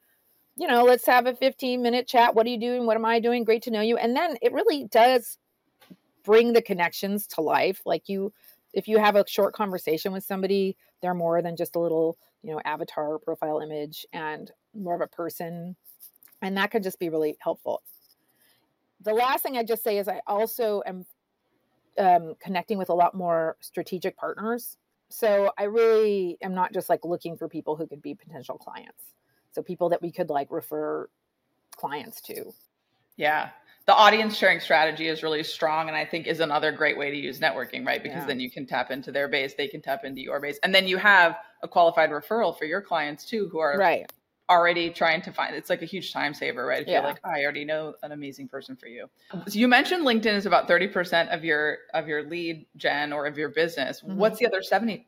you 0.57 0.67
know, 0.67 0.83
let's 0.83 1.05
have 1.05 1.25
a 1.25 1.35
15 1.35 1.81
minute 1.81 2.07
chat. 2.07 2.35
What 2.35 2.45
are 2.45 2.49
you 2.49 2.59
doing? 2.59 2.85
What 2.85 2.97
am 2.97 3.05
I 3.05 3.19
doing? 3.19 3.43
Great 3.43 3.63
to 3.63 3.71
know 3.71 3.81
you. 3.81 3.97
And 3.97 4.15
then 4.15 4.37
it 4.41 4.53
really 4.53 4.85
does 4.85 5.37
bring 6.23 6.53
the 6.53 6.61
connections 6.61 7.27
to 7.27 7.41
life. 7.41 7.81
Like 7.85 8.07
you, 8.07 8.33
if 8.73 8.87
you 8.87 8.97
have 8.99 9.15
a 9.15 9.27
short 9.27 9.53
conversation 9.53 10.13
with 10.13 10.23
somebody, 10.23 10.77
they're 11.01 11.13
more 11.13 11.41
than 11.41 11.57
just 11.57 11.75
a 11.75 11.79
little, 11.79 12.17
you 12.43 12.51
know, 12.51 12.61
avatar 12.63 13.19
profile 13.19 13.59
image 13.59 14.05
and 14.13 14.51
more 14.73 14.95
of 14.95 15.01
a 15.01 15.07
person. 15.07 15.75
And 16.41 16.57
that 16.57 16.71
could 16.71 16.83
just 16.83 16.99
be 16.99 17.09
really 17.09 17.37
helpful 17.41 17.81
the 19.03 19.13
last 19.13 19.43
thing 19.43 19.57
I 19.57 19.63
just 19.63 19.83
say 19.83 19.97
is 19.97 20.07
I 20.07 20.21
also 20.27 20.81
am 20.85 21.05
um, 21.97 22.35
connecting 22.39 22.77
with 22.77 22.89
a 22.89 22.93
lot 22.93 23.15
more 23.15 23.57
strategic 23.59 24.17
partners. 24.17 24.77
So 25.09 25.51
I 25.57 25.63
really 25.63 26.37
am 26.41 26.53
not 26.53 26.73
just 26.73 26.89
like 26.89 27.03
looking 27.03 27.37
for 27.37 27.49
people 27.49 27.75
who 27.75 27.87
could 27.87 28.01
be 28.01 28.15
potential 28.15 28.57
clients. 28.57 29.03
So 29.51 29.61
people 29.61 29.89
that 29.89 30.01
we 30.01 30.11
could 30.11 30.29
like 30.29 30.47
refer 30.49 31.09
clients 31.75 32.21
to. 32.21 32.53
Yeah. 33.17 33.49
The 33.87 33.93
audience 33.93 34.37
sharing 34.37 34.59
strategy 34.59 35.07
is 35.07 35.23
really 35.23 35.43
strong 35.43 35.87
and 35.87 35.97
I 35.97 36.05
think 36.05 36.27
is 36.27 36.39
another 36.39 36.71
great 36.71 36.97
way 36.97 37.11
to 37.11 37.17
use 37.17 37.39
networking, 37.39 37.85
right? 37.85 38.01
Because 38.01 38.19
yeah. 38.19 38.27
then 38.27 38.39
you 38.39 38.49
can 38.49 38.65
tap 38.65 38.91
into 38.91 39.11
their 39.11 39.27
base, 39.27 39.55
they 39.55 39.67
can 39.67 39.81
tap 39.81 40.05
into 40.05 40.21
your 40.21 40.39
base. 40.39 40.59
And 40.63 40.73
then 40.73 40.87
you 40.87 40.97
have 40.97 41.37
a 41.61 41.67
qualified 41.67 42.11
referral 42.11 42.57
for 42.57 42.65
your 42.65 42.81
clients 42.81 43.25
too 43.25 43.49
who 43.51 43.59
are 43.59 43.77
right 43.77 44.09
already 44.49 44.89
trying 44.89 45.21
to 45.21 45.31
find 45.31 45.55
it's 45.55 45.69
like 45.69 45.81
a 45.81 45.85
huge 45.85 46.11
time 46.11 46.33
saver 46.33 46.65
right 46.65 46.81
if 46.81 46.87
yeah. 46.87 46.95
you're 46.95 47.03
like 47.03 47.19
oh, 47.23 47.29
i 47.29 47.43
already 47.43 47.63
know 47.63 47.93
an 48.03 48.11
amazing 48.11 48.47
person 48.47 48.75
for 48.75 48.87
you 48.87 49.07
so 49.31 49.57
you 49.57 49.67
mentioned 49.67 50.05
linkedin 50.05 50.35
is 50.35 50.45
about 50.45 50.67
30% 50.67 51.33
of 51.33 51.43
your 51.45 51.77
of 51.93 52.07
your 52.07 52.23
lead 52.23 52.65
gen 52.75 53.13
or 53.13 53.25
of 53.25 53.37
your 53.37 53.49
business 53.49 54.01
mm-hmm. 54.01 54.17
what's 54.17 54.39
the 54.39 54.45
other 54.45 54.61
70% 54.61 55.05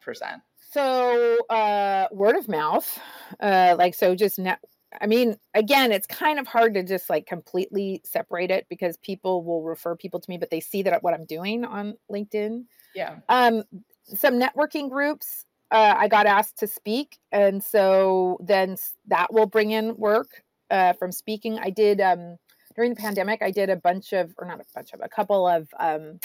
so 0.72 1.38
uh 1.50 2.08
word 2.12 2.36
of 2.36 2.48
mouth 2.48 3.00
uh 3.42 3.76
like 3.78 3.94
so 3.96 4.16
just 4.16 4.40
net 4.40 4.60
I 5.02 5.08
mean, 5.08 5.38
again, 5.54 5.92
it's 5.92 6.08
kind 6.08 6.40
of 6.40 6.48
hard 6.48 6.76
to 6.76 6.84
just 6.84 7.10
like 7.10 7.26
completely 7.26 8.02
separate 8.04 8.52
it 8.52 8.68
because 8.70 8.98
people 8.98 9.44
will 9.44 9.64
refer 9.64 9.96
people 9.96 10.20
to 10.20 10.30
me, 10.30 10.38
but 10.38 10.50
they 10.50 10.60
see 10.60 10.84
that 10.84 11.04
what 11.04 11.14
I'm 11.14 11.26
doing 11.26 11.66
on 11.66 11.96
LinkedIn. 12.12 12.66
Yeah. 12.96 13.16
Um, 13.30 13.64
some 14.06 14.40
networking 14.40 14.90
groups 14.90 15.46
uh, 15.74 15.96
I 15.98 16.08
got 16.08 16.28
asked 16.28 16.60
to 16.60 16.68
speak, 16.68 17.18
and 17.32 17.62
so 17.64 18.38
then 18.40 18.78
that 19.08 19.34
will 19.34 19.48
bring 19.48 19.72
in 19.72 19.98
work 19.98 20.44
uh, 20.70 20.94
from 20.94 21.12
speaking. 21.12 21.58
I 21.58 21.72
did 21.72 22.00
um, 22.00 22.38
during 22.76 22.92
the 22.92 23.02
pandemic. 23.02 23.42
I 23.42 23.50
did 23.50 23.72
a 23.72 23.76
bunch 23.76 24.14
of, 24.14 24.34
or 24.38 24.48
not 24.48 24.60
a 24.60 24.66
bunch 24.76 24.94
of, 24.94 25.02
a 25.04 25.10
couple 25.10 25.48
of 25.48 25.68
um, 25.80 26.20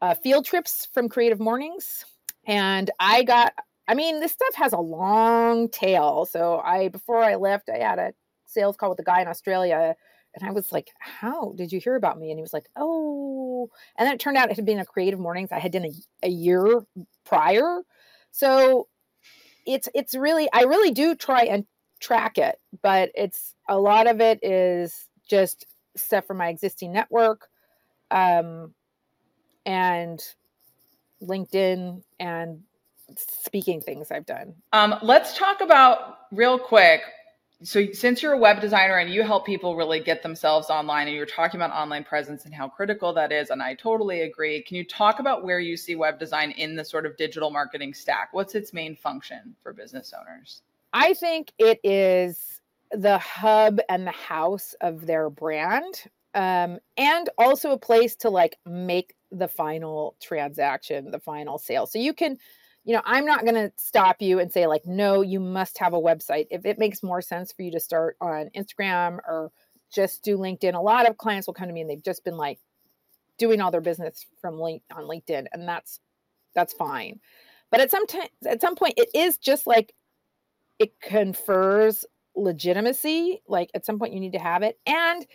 uh, 0.00 0.14
field 0.14 0.46
trips 0.46 0.86
from 0.94 1.08
Creative 1.08 1.40
Mornings, 1.40 2.04
and 2.46 2.90
I 3.00 3.24
got. 3.24 3.52
I 3.86 3.92
mean, 3.92 4.20
this 4.20 4.32
stuff 4.32 4.54
has 4.54 4.72
a 4.72 4.78
long 4.78 5.68
tail. 5.68 6.24
So 6.24 6.58
I, 6.58 6.88
before 6.88 7.22
I 7.22 7.34
left, 7.34 7.68
I 7.68 7.76
had 7.76 7.98
a 7.98 8.14
sales 8.46 8.78
call 8.78 8.88
with 8.88 8.98
a 9.00 9.04
guy 9.04 9.20
in 9.20 9.28
Australia. 9.28 9.94
And 10.34 10.48
I 10.48 10.52
was 10.52 10.72
like, 10.72 10.88
How 10.98 11.52
did 11.54 11.70
you 11.70 11.80
hear 11.80 11.94
about 11.94 12.18
me? 12.18 12.30
And 12.30 12.38
he 12.38 12.42
was 12.42 12.54
like, 12.54 12.64
Oh. 12.76 13.68
And 13.98 14.06
then 14.06 14.14
it 14.14 14.20
turned 14.20 14.38
out 14.38 14.50
it 14.50 14.56
had 14.56 14.64
been 14.64 14.78
a 14.78 14.86
creative 14.86 15.20
mornings 15.20 15.52
I 15.52 15.58
had 15.58 15.72
done 15.72 15.84
a, 15.84 16.26
a 16.26 16.30
year 16.30 16.80
prior. 17.26 17.82
So 18.34 18.88
it's 19.64 19.88
it's 19.94 20.16
really 20.16 20.48
I 20.52 20.62
really 20.62 20.90
do 20.90 21.14
try 21.14 21.44
and 21.44 21.64
track 22.00 22.36
it, 22.36 22.58
but 22.82 23.12
it's 23.14 23.54
a 23.68 23.78
lot 23.78 24.08
of 24.08 24.20
it 24.20 24.40
is 24.42 25.06
just 25.30 25.66
stuff 25.96 26.26
from 26.26 26.38
my 26.38 26.48
existing 26.48 26.92
network, 26.92 27.46
um, 28.10 28.74
and 29.64 30.20
LinkedIn 31.22 32.02
and 32.18 32.62
speaking 33.16 33.80
things 33.80 34.10
I've 34.10 34.26
done. 34.26 34.54
Um, 34.72 34.96
let's 35.00 35.38
talk 35.38 35.60
about 35.60 36.18
real 36.32 36.58
quick 36.58 37.02
so 37.62 37.86
since 37.92 38.22
you're 38.22 38.32
a 38.32 38.38
web 38.38 38.60
designer 38.60 38.98
and 38.98 39.12
you 39.12 39.22
help 39.22 39.46
people 39.46 39.76
really 39.76 40.00
get 40.00 40.22
themselves 40.22 40.68
online 40.70 41.06
and 41.06 41.16
you're 41.16 41.24
talking 41.24 41.60
about 41.60 41.70
online 41.72 42.04
presence 42.04 42.44
and 42.44 42.54
how 42.54 42.68
critical 42.68 43.12
that 43.12 43.32
is 43.32 43.50
and 43.50 43.62
i 43.62 43.74
totally 43.74 44.22
agree 44.22 44.62
can 44.62 44.76
you 44.76 44.84
talk 44.84 45.20
about 45.20 45.44
where 45.44 45.60
you 45.60 45.76
see 45.76 45.94
web 45.94 46.18
design 46.18 46.50
in 46.52 46.76
the 46.76 46.84
sort 46.84 47.06
of 47.06 47.16
digital 47.16 47.50
marketing 47.50 47.94
stack? 47.94 48.28
What's 48.32 48.54
its 48.54 48.72
main 48.72 48.96
function 48.96 49.54
for 49.62 49.72
business 49.72 50.12
owners? 50.18 50.62
I 50.92 51.14
think 51.14 51.52
it 51.58 51.80
is 51.82 52.60
the 52.90 53.18
hub 53.18 53.80
and 53.88 54.06
the 54.06 54.12
house 54.12 54.74
of 54.80 55.06
their 55.06 55.30
brand 55.30 55.94
um, 56.34 56.78
and 56.96 57.28
also 57.38 57.72
a 57.72 57.78
place 57.78 58.16
to 58.16 58.30
like 58.30 58.56
make 58.66 59.14
the 59.30 59.48
final 59.48 60.16
transaction 60.20 61.10
the 61.10 61.18
final 61.18 61.58
sale. 61.58 61.86
So 61.86 61.98
you 61.98 62.14
can 62.14 62.38
you 62.84 62.94
know, 62.94 63.02
I'm 63.04 63.24
not 63.24 63.44
going 63.44 63.54
to 63.54 63.72
stop 63.76 64.20
you 64.20 64.38
and 64.38 64.52
say, 64.52 64.66
like, 64.66 64.86
no, 64.86 65.22
you 65.22 65.40
must 65.40 65.78
have 65.78 65.94
a 65.94 66.00
website. 66.00 66.46
If 66.50 66.66
it 66.66 66.78
makes 66.78 67.02
more 67.02 67.22
sense 67.22 67.50
for 67.52 67.62
you 67.62 67.72
to 67.72 67.80
start 67.80 68.16
on 68.20 68.50
Instagram 68.54 69.18
or 69.26 69.50
just 69.90 70.22
do 70.22 70.36
LinkedIn, 70.36 70.74
a 70.74 70.80
lot 70.80 71.08
of 71.08 71.16
clients 71.16 71.46
will 71.46 71.54
come 71.54 71.68
to 71.68 71.72
me 71.72 71.80
and 71.80 71.88
they've 71.88 72.04
just 72.04 72.24
been 72.24 72.36
like 72.36 72.58
doing 73.38 73.60
all 73.60 73.70
their 73.70 73.80
business 73.80 74.26
from 74.40 74.60
link 74.60 74.82
on 74.94 75.04
LinkedIn, 75.04 75.46
and 75.52 75.68
that's 75.68 76.00
that's 76.54 76.72
fine. 76.72 77.20
But 77.70 77.80
at 77.80 77.90
some 77.90 78.06
time, 78.06 78.28
at 78.46 78.60
some 78.60 78.76
point, 78.76 78.94
it 78.96 79.08
is 79.14 79.38
just 79.38 79.66
like 79.66 79.94
it 80.78 81.00
confers 81.00 82.04
legitimacy. 82.36 83.42
Like 83.48 83.70
at 83.74 83.86
some 83.86 83.98
point, 83.98 84.12
you 84.12 84.20
need 84.20 84.34
to 84.34 84.38
have 84.38 84.62
it. 84.62 84.78
And 84.86 85.26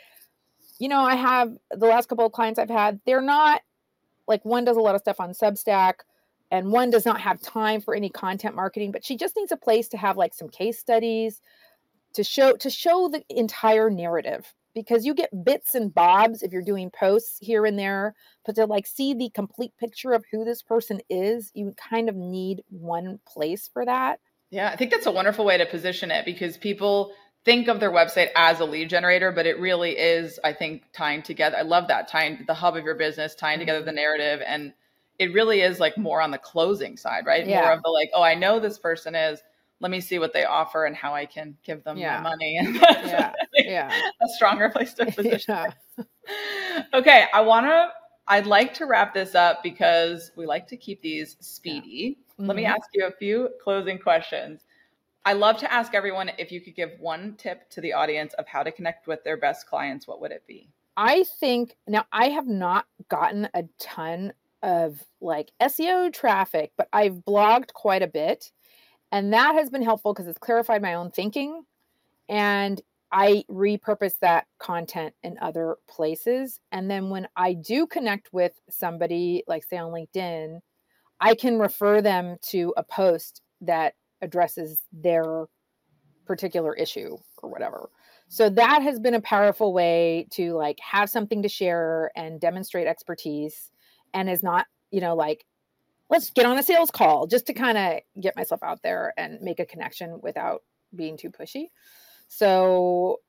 you 0.79 0.87
know, 0.87 1.01
I 1.01 1.15
have 1.15 1.51
the 1.71 1.87
last 1.87 2.07
couple 2.07 2.25
of 2.25 2.31
clients 2.31 2.57
I've 2.57 2.69
had, 2.69 3.01
they're 3.05 3.21
not 3.21 3.61
like 4.27 4.45
one 4.45 4.63
does 4.63 4.77
a 4.77 4.81
lot 4.81 4.95
of 4.95 5.01
stuff 5.01 5.19
on 5.19 5.31
Substack 5.31 5.95
and 6.51 6.71
one 6.71 6.89
does 6.89 7.05
not 7.05 7.21
have 7.21 7.41
time 7.41 7.81
for 7.81 7.95
any 7.95 8.09
content 8.09 8.55
marketing 8.55 8.91
but 8.91 9.05
she 9.05 9.15
just 9.15 9.35
needs 9.35 9.51
a 9.51 9.57
place 9.57 9.87
to 9.87 9.97
have 9.97 10.17
like 10.17 10.33
some 10.33 10.49
case 10.49 10.79
studies 10.79 11.41
to 12.13 12.23
show 12.23 12.55
to 12.55 12.69
show 12.69 13.09
the 13.09 13.23
entire 13.29 13.89
narrative 13.89 14.53
because 14.73 15.05
you 15.05 15.13
get 15.13 15.43
bits 15.43 15.75
and 15.75 15.93
bobs 15.93 16.43
if 16.43 16.51
you're 16.51 16.61
doing 16.61 16.89
posts 16.89 17.37
here 17.41 17.65
and 17.65 17.77
there 17.77 18.15
but 18.45 18.55
to 18.55 18.65
like 18.65 18.87
see 18.87 19.13
the 19.13 19.29
complete 19.29 19.73
picture 19.79 20.13
of 20.13 20.23
who 20.31 20.43
this 20.43 20.61
person 20.61 20.99
is 21.09 21.51
you 21.53 21.73
kind 21.89 22.09
of 22.09 22.15
need 22.15 22.63
one 22.69 23.19
place 23.27 23.69
for 23.71 23.85
that 23.85 24.19
yeah 24.49 24.69
i 24.69 24.75
think 24.75 24.91
that's 24.91 25.05
a 25.05 25.11
wonderful 25.11 25.45
way 25.45 25.57
to 25.57 25.65
position 25.65 26.11
it 26.11 26.25
because 26.25 26.57
people 26.57 27.13
think 27.45 27.67
of 27.67 27.79
their 27.79 27.91
website 27.91 28.29
as 28.35 28.59
a 28.59 28.65
lead 28.65 28.89
generator 28.89 29.31
but 29.31 29.45
it 29.45 29.59
really 29.59 29.91
is 29.91 30.39
i 30.43 30.53
think 30.53 30.83
tying 30.93 31.21
together 31.21 31.57
i 31.57 31.61
love 31.61 31.87
that 31.87 32.07
tying 32.07 32.43
the 32.47 32.53
hub 32.53 32.75
of 32.75 32.83
your 32.83 32.95
business 32.95 33.35
tying 33.35 33.55
mm-hmm. 33.55 33.61
together 33.61 33.83
the 33.83 33.91
narrative 33.91 34.41
and 34.45 34.73
it 35.19 35.33
really 35.33 35.61
is 35.61 35.79
like 35.79 35.97
more 35.97 36.21
on 36.21 36.31
the 36.31 36.37
closing 36.37 36.95
side, 36.95 37.25
right? 37.25 37.45
Yeah. 37.45 37.61
More 37.61 37.73
of 37.73 37.83
the 37.83 37.89
like, 37.89 38.09
oh, 38.13 38.23
I 38.23 38.35
know 38.35 38.59
this 38.59 38.79
person 38.79 39.13
is. 39.13 39.41
Let 39.81 39.91
me 39.91 40.01
see 40.01 40.19
what 40.19 40.33
they 40.33 40.43
offer 40.43 40.85
and 40.85 40.95
how 40.95 41.13
I 41.13 41.25
can 41.25 41.55
give 41.63 41.83
them 41.83 41.97
yeah. 41.97 42.17
my 42.17 42.31
money. 42.31 42.59
yeah. 42.81 43.33
yeah. 43.53 44.01
A 44.21 44.27
stronger 44.35 44.69
place 44.69 44.93
to 44.95 45.05
position. 45.11 45.73
yeah. 45.97 46.83
okay. 46.93 47.25
I 47.33 47.41
want 47.41 47.65
to, 47.65 47.89
I'd 48.27 48.45
like 48.45 48.73
to 48.75 48.85
wrap 48.85 49.13
this 49.13 49.35
up 49.35 49.63
because 49.63 50.31
we 50.35 50.45
like 50.45 50.67
to 50.67 50.77
keep 50.77 51.01
these 51.01 51.37
speedy. 51.39 52.17
Mm-hmm. 52.33 52.47
Let 52.47 52.55
me 52.55 52.63
mm-hmm. 52.63 52.73
ask 52.73 52.89
you 52.93 53.07
a 53.07 53.11
few 53.11 53.49
closing 53.63 53.99
questions. 53.99 54.65
I 55.25 55.33
love 55.33 55.57
to 55.57 55.71
ask 55.71 55.93
everyone 55.93 56.31
if 56.37 56.51
you 56.51 56.59
could 56.61 56.75
give 56.75 56.91
one 56.99 57.35
tip 57.37 57.69
to 57.71 57.81
the 57.81 57.93
audience 57.93 58.33
of 58.35 58.47
how 58.47 58.63
to 58.63 58.71
connect 58.71 59.07
with 59.07 59.23
their 59.23 59.37
best 59.37 59.67
clients, 59.67 60.07
what 60.07 60.21
would 60.21 60.31
it 60.31 60.43
be? 60.47 60.69
I 60.97 61.23
think 61.39 61.75
now 61.87 62.05
I 62.11 62.29
have 62.29 62.47
not 62.47 62.85
gotten 63.09 63.47
a 63.53 63.63
ton 63.79 64.33
of 64.61 65.03
like 65.21 65.51
SEO 65.61 66.11
traffic, 66.13 66.71
but 66.77 66.87
I've 66.93 67.15
blogged 67.15 67.73
quite 67.73 68.01
a 68.01 68.07
bit. 68.07 68.51
And 69.11 69.33
that 69.33 69.55
has 69.55 69.69
been 69.69 69.81
helpful 69.81 70.13
because 70.13 70.27
it's 70.27 70.37
clarified 70.37 70.81
my 70.81 70.93
own 70.93 71.11
thinking. 71.11 71.63
And 72.27 72.81
I 73.11 73.43
repurpose 73.49 74.19
that 74.21 74.45
content 74.59 75.15
in 75.23 75.37
other 75.41 75.77
places. 75.89 76.59
And 76.71 76.91
then 76.91 77.09
when 77.09 77.27
I 77.35 77.53
do 77.53 77.87
connect 77.87 78.31
with 78.31 78.53
somebody, 78.69 79.43
like 79.47 79.63
say 79.63 79.77
on 79.77 79.91
LinkedIn, 79.91 80.59
I 81.19 81.33
can 81.33 81.57
refer 81.57 82.01
them 82.01 82.37
to 82.49 82.73
a 82.77 82.83
post 82.83 83.41
that 83.61 83.95
addresses 84.21 84.81
their 84.93 85.45
particular 86.25 86.75
issue 86.75 87.17
or 87.41 87.49
whatever. 87.49 87.89
So 88.27 88.47
that 88.51 88.83
has 88.83 88.99
been 88.99 89.15
a 89.15 89.21
powerful 89.21 89.73
way 89.73 90.27
to 90.31 90.53
like 90.53 90.77
have 90.79 91.09
something 91.09 91.41
to 91.41 91.49
share 91.49 92.11
and 92.15 92.39
demonstrate 92.39 92.85
expertise 92.85 93.71
and 94.13 94.29
is 94.29 94.43
not, 94.43 94.65
you 94.91 95.01
know, 95.01 95.15
like 95.15 95.45
let's 96.09 96.31
get 96.31 96.45
on 96.45 96.57
a 96.57 96.63
sales 96.63 96.91
call 96.91 97.27
just 97.27 97.45
to 97.47 97.53
kind 97.53 97.77
of 97.77 97.99
get 98.21 98.35
myself 98.35 98.63
out 98.63 98.81
there 98.81 99.13
and 99.17 99.41
make 99.41 99.59
a 99.59 99.65
connection 99.65 100.19
without 100.21 100.63
being 100.95 101.17
too 101.17 101.29
pushy. 101.29 101.67
So 102.27 103.19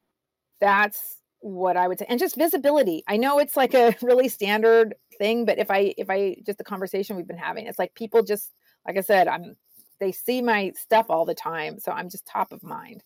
that's 0.60 1.18
what 1.40 1.76
I 1.76 1.88
would 1.88 1.98
say. 1.98 2.06
And 2.08 2.18
just 2.20 2.36
visibility. 2.36 3.02
I 3.06 3.16
know 3.16 3.38
it's 3.38 3.56
like 3.56 3.74
a 3.74 3.94
really 4.02 4.28
standard 4.28 4.94
thing, 5.18 5.44
but 5.44 5.58
if 5.58 5.70
I 5.70 5.94
if 5.96 6.08
I 6.10 6.36
just 6.44 6.58
the 6.58 6.64
conversation 6.64 7.16
we've 7.16 7.26
been 7.26 7.36
having, 7.36 7.66
it's 7.66 7.78
like 7.78 7.94
people 7.94 8.22
just 8.22 8.52
like 8.86 8.96
I 8.96 9.02
said, 9.02 9.28
I'm 9.28 9.56
they 9.98 10.12
see 10.12 10.40
my 10.40 10.72
stuff 10.76 11.06
all 11.10 11.26
the 11.26 11.34
time, 11.34 11.78
so 11.78 11.92
I'm 11.92 12.08
just 12.08 12.26
top 12.26 12.52
of 12.52 12.62
mind. 12.62 13.02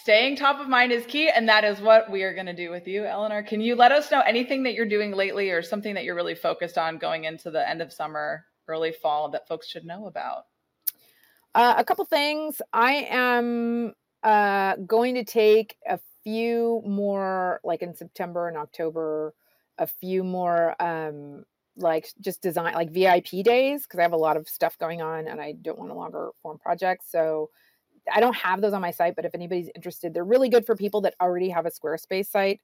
Staying 0.00 0.36
top 0.36 0.58
of 0.58 0.68
mind 0.68 0.90
is 0.90 1.04
key, 1.06 1.28
and 1.28 1.48
that 1.48 1.64
is 1.64 1.80
what 1.80 2.10
we 2.10 2.22
are 2.22 2.34
going 2.34 2.46
to 2.46 2.54
do 2.54 2.70
with 2.70 2.88
you, 2.88 3.04
Eleanor. 3.04 3.42
Can 3.42 3.60
you 3.60 3.76
let 3.76 3.92
us 3.92 4.10
know 4.10 4.20
anything 4.20 4.62
that 4.62 4.74
you're 4.74 4.86
doing 4.86 5.12
lately 5.12 5.50
or 5.50 5.62
something 5.62 5.94
that 5.94 6.04
you're 6.04 6.14
really 6.14 6.34
focused 6.34 6.78
on 6.78 6.98
going 6.98 7.24
into 7.24 7.50
the 7.50 7.68
end 7.68 7.82
of 7.82 7.92
summer, 7.92 8.46
early 8.68 8.90
fall 8.90 9.30
that 9.30 9.46
folks 9.46 9.68
should 9.68 9.84
know 9.84 10.06
about? 10.06 10.44
Uh, 11.54 11.74
a 11.76 11.84
couple 11.84 12.04
things. 12.06 12.62
I 12.72 13.06
am 13.10 13.92
uh, 14.22 14.76
going 14.86 15.14
to 15.16 15.24
take 15.24 15.76
a 15.86 16.00
few 16.24 16.82
more, 16.86 17.60
like 17.62 17.82
in 17.82 17.94
September 17.94 18.48
and 18.48 18.56
October, 18.56 19.34
a 19.78 19.86
few 19.86 20.24
more 20.24 20.74
um, 20.82 21.44
like 21.76 22.08
just 22.20 22.42
design 22.42 22.74
like 22.74 22.90
VIP 22.90 23.44
days 23.44 23.82
because 23.82 23.98
I 23.98 24.02
have 24.02 24.12
a 24.12 24.16
lot 24.16 24.36
of 24.36 24.48
stuff 24.48 24.78
going 24.78 25.02
on 25.02 25.28
and 25.28 25.40
I 25.40 25.52
don't 25.52 25.78
want 25.78 25.90
a 25.90 25.94
longer 25.94 26.30
form 26.42 26.58
projects 26.58 27.06
So 27.10 27.50
I 28.12 28.20
don't 28.20 28.36
have 28.36 28.60
those 28.60 28.72
on 28.72 28.80
my 28.80 28.90
site, 28.90 29.16
but 29.16 29.24
if 29.24 29.34
anybody's 29.34 29.70
interested, 29.74 30.14
they're 30.14 30.24
really 30.24 30.48
good 30.48 30.66
for 30.66 30.76
people 30.76 31.02
that 31.02 31.14
already 31.20 31.50
have 31.50 31.66
a 31.66 31.70
Squarespace 31.70 32.26
site, 32.26 32.60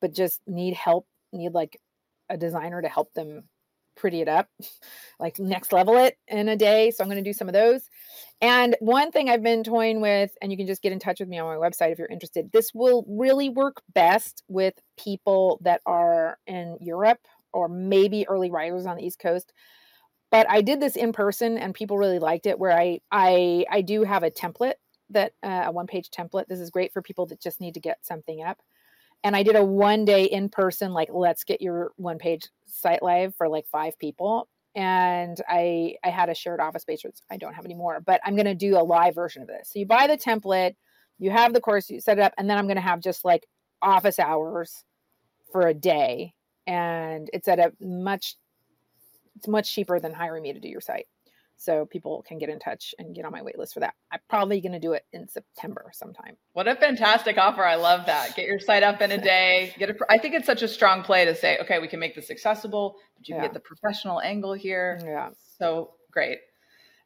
but 0.00 0.12
just 0.12 0.40
need 0.46 0.74
help, 0.74 1.06
need 1.32 1.52
like 1.52 1.80
a 2.28 2.36
designer 2.36 2.82
to 2.82 2.88
help 2.88 3.12
them 3.14 3.44
pretty 3.96 4.20
it 4.20 4.28
up, 4.28 4.48
like 5.20 5.38
next 5.38 5.72
level 5.72 5.96
it 5.96 6.16
in 6.28 6.48
a 6.48 6.56
day. 6.56 6.90
So 6.90 7.02
I'm 7.02 7.10
going 7.10 7.22
to 7.22 7.28
do 7.28 7.32
some 7.32 7.48
of 7.48 7.54
those. 7.54 7.82
And 8.40 8.76
one 8.80 9.10
thing 9.10 9.28
I've 9.28 9.42
been 9.42 9.64
toying 9.64 10.00
with, 10.00 10.30
and 10.40 10.52
you 10.52 10.58
can 10.58 10.66
just 10.66 10.82
get 10.82 10.92
in 10.92 10.98
touch 10.98 11.20
with 11.20 11.28
me 11.28 11.38
on 11.38 11.46
my 11.46 11.68
website 11.68 11.92
if 11.92 11.98
you're 11.98 12.08
interested, 12.08 12.52
this 12.52 12.72
will 12.74 13.04
really 13.08 13.48
work 13.48 13.82
best 13.94 14.44
with 14.48 14.74
people 14.98 15.58
that 15.62 15.80
are 15.86 16.38
in 16.46 16.76
Europe 16.80 17.20
or 17.52 17.68
maybe 17.68 18.28
early 18.28 18.50
risers 18.50 18.86
on 18.86 18.96
the 18.96 19.04
East 19.04 19.18
Coast. 19.18 19.52
But 20.30 20.48
I 20.50 20.60
did 20.60 20.80
this 20.80 20.96
in 20.96 21.12
person 21.12 21.56
and 21.56 21.74
people 21.74 21.98
really 21.98 22.18
liked 22.18 22.46
it 22.46 22.58
where 22.58 22.76
I 22.76 23.00
I 23.10 23.64
I 23.70 23.82
do 23.82 24.02
have 24.02 24.22
a 24.22 24.30
template 24.30 24.74
that 25.10 25.32
uh, 25.42 25.64
a 25.66 25.72
one 25.72 25.86
page 25.86 26.10
template. 26.10 26.48
This 26.48 26.60
is 26.60 26.70
great 26.70 26.92
for 26.92 27.02
people 27.02 27.26
that 27.26 27.40
just 27.40 27.60
need 27.60 27.74
to 27.74 27.80
get 27.80 28.04
something 28.04 28.42
up. 28.42 28.60
And 29.24 29.34
I 29.36 29.42
did 29.42 29.56
a 29.56 29.64
one 29.64 30.04
day 30.04 30.24
in 30.24 30.48
person 30.48 30.92
like 30.92 31.08
let's 31.12 31.44
get 31.44 31.62
your 31.62 31.92
one 31.96 32.18
page 32.18 32.48
site 32.66 33.02
live 33.02 33.34
for 33.36 33.48
like 33.48 33.66
five 33.68 33.98
people 33.98 34.48
and 34.76 35.40
I 35.48 35.96
I 36.04 36.10
had 36.10 36.28
a 36.28 36.34
shared 36.34 36.60
office 36.60 36.82
space 36.82 37.02
which 37.02 37.16
I 37.30 37.38
don't 37.38 37.54
have 37.54 37.64
anymore, 37.64 38.00
but 38.00 38.20
I'm 38.24 38.36
going 38.36 38.46
to 38.46 38.54
do 38.54 38.78
a 38.78 38.84
live 38.84 39.14
version 39.14 39.42
of 39.42 39.48
this. 39.48 39.70
So 39.72 39.78
you 39.78 39.86
buy 39.86 40.06
the 40.06 40.18
template, 40.18 40.76
you 41.18 41.30
have 41.30 41.54
the 41.54 41.60
course, 41.60 41.88
you 41.90 42.00
set 42.00 42.18
it 42.18 42.22
up, 42.22 42.34
and 42.36 42.48
then 42.48 42.58
I'm 42.58 42.66
going 42.66 42.76
to 42.76 42.82
have 42.82 43.00
just 43.00 43.24
like 43.24 43.46
office 43.80 44.18
hours 44.18 44.84
for 45.50 45.66
a 45.66 45.74
day, 45.74 46.34
and 46.66 47.30
it's 47.32 47.48
at 47.48 47.58
a 47.58 47.72
much 47.80 48.36
it's 49.36 49.48
much 49.48 49.72
cheaper 49.72 50.00
than 50.00 50.12
hiring 50.12 50.42
me 50.42 50.52
to 50.52 50.60
do 50.60 50.68
your 50.68 50.80
site 50.80 51.06
so 51.56 51.86
people 51.86 52.24
can 52.26 52.38
get 52.38 52.48
in 52.48 52.58
touch 52.58 52.94
and 52.98 53.14
get 53.14 53.24
on 53.24 53.32
my 53.32 53.42
wait 53.42 53.58
list 53.58 53.74
for 53.74 53.80
that. 53.80 53.94
I'm 54.12 54.20
probably 54.28 54.60
going 54.60 54.72
to 54.72 54.78
do 54.78 54.92
it 54.92 55.04
in 55.12 55.28
September 55.28 55.90
sometime. 55.92 56.36
What 56.52 56.68
a 56.68 56.76
fantastic 56.76 57.38
offer. 57.38 57.64
I 57.64 57.76
love 57.76 58.06
that. 58.06 58.36
Get 58.36 58.46
your 58.46 58.58
site 58.58 58.82
up 58.82 59.00
in 59.00 59.10
a 59.10 59.18
day. 59.22 59.74
Get 59.78 59.90
a, 59.90 59.96
I 60.10 60.18
think 60.18 60.34
it's 60.34 60.46
such 60.46 60.62
a 60.62 60.68
strong 60.68 61.02
play 61.02 61.24
to 61.24 61.34
say, 61.34 61.58
okay, 61.62 61.78
we 61.78 61.88
can 61.88 62.00
make 62.00 62.14
this 62.14 62.30
accessible, 62.30 62.96
but 63.16 63.28
you 63.28 63.36
yeah. 63.36 63.42
get 63.42 63.54
the 63.54 63.60
professional 63.60 64.20
angle 64.20 64.52
here. 64.52 65.00
Yeah. 65.02 65.30
So 65.58 65.94
great. 66.10 66.38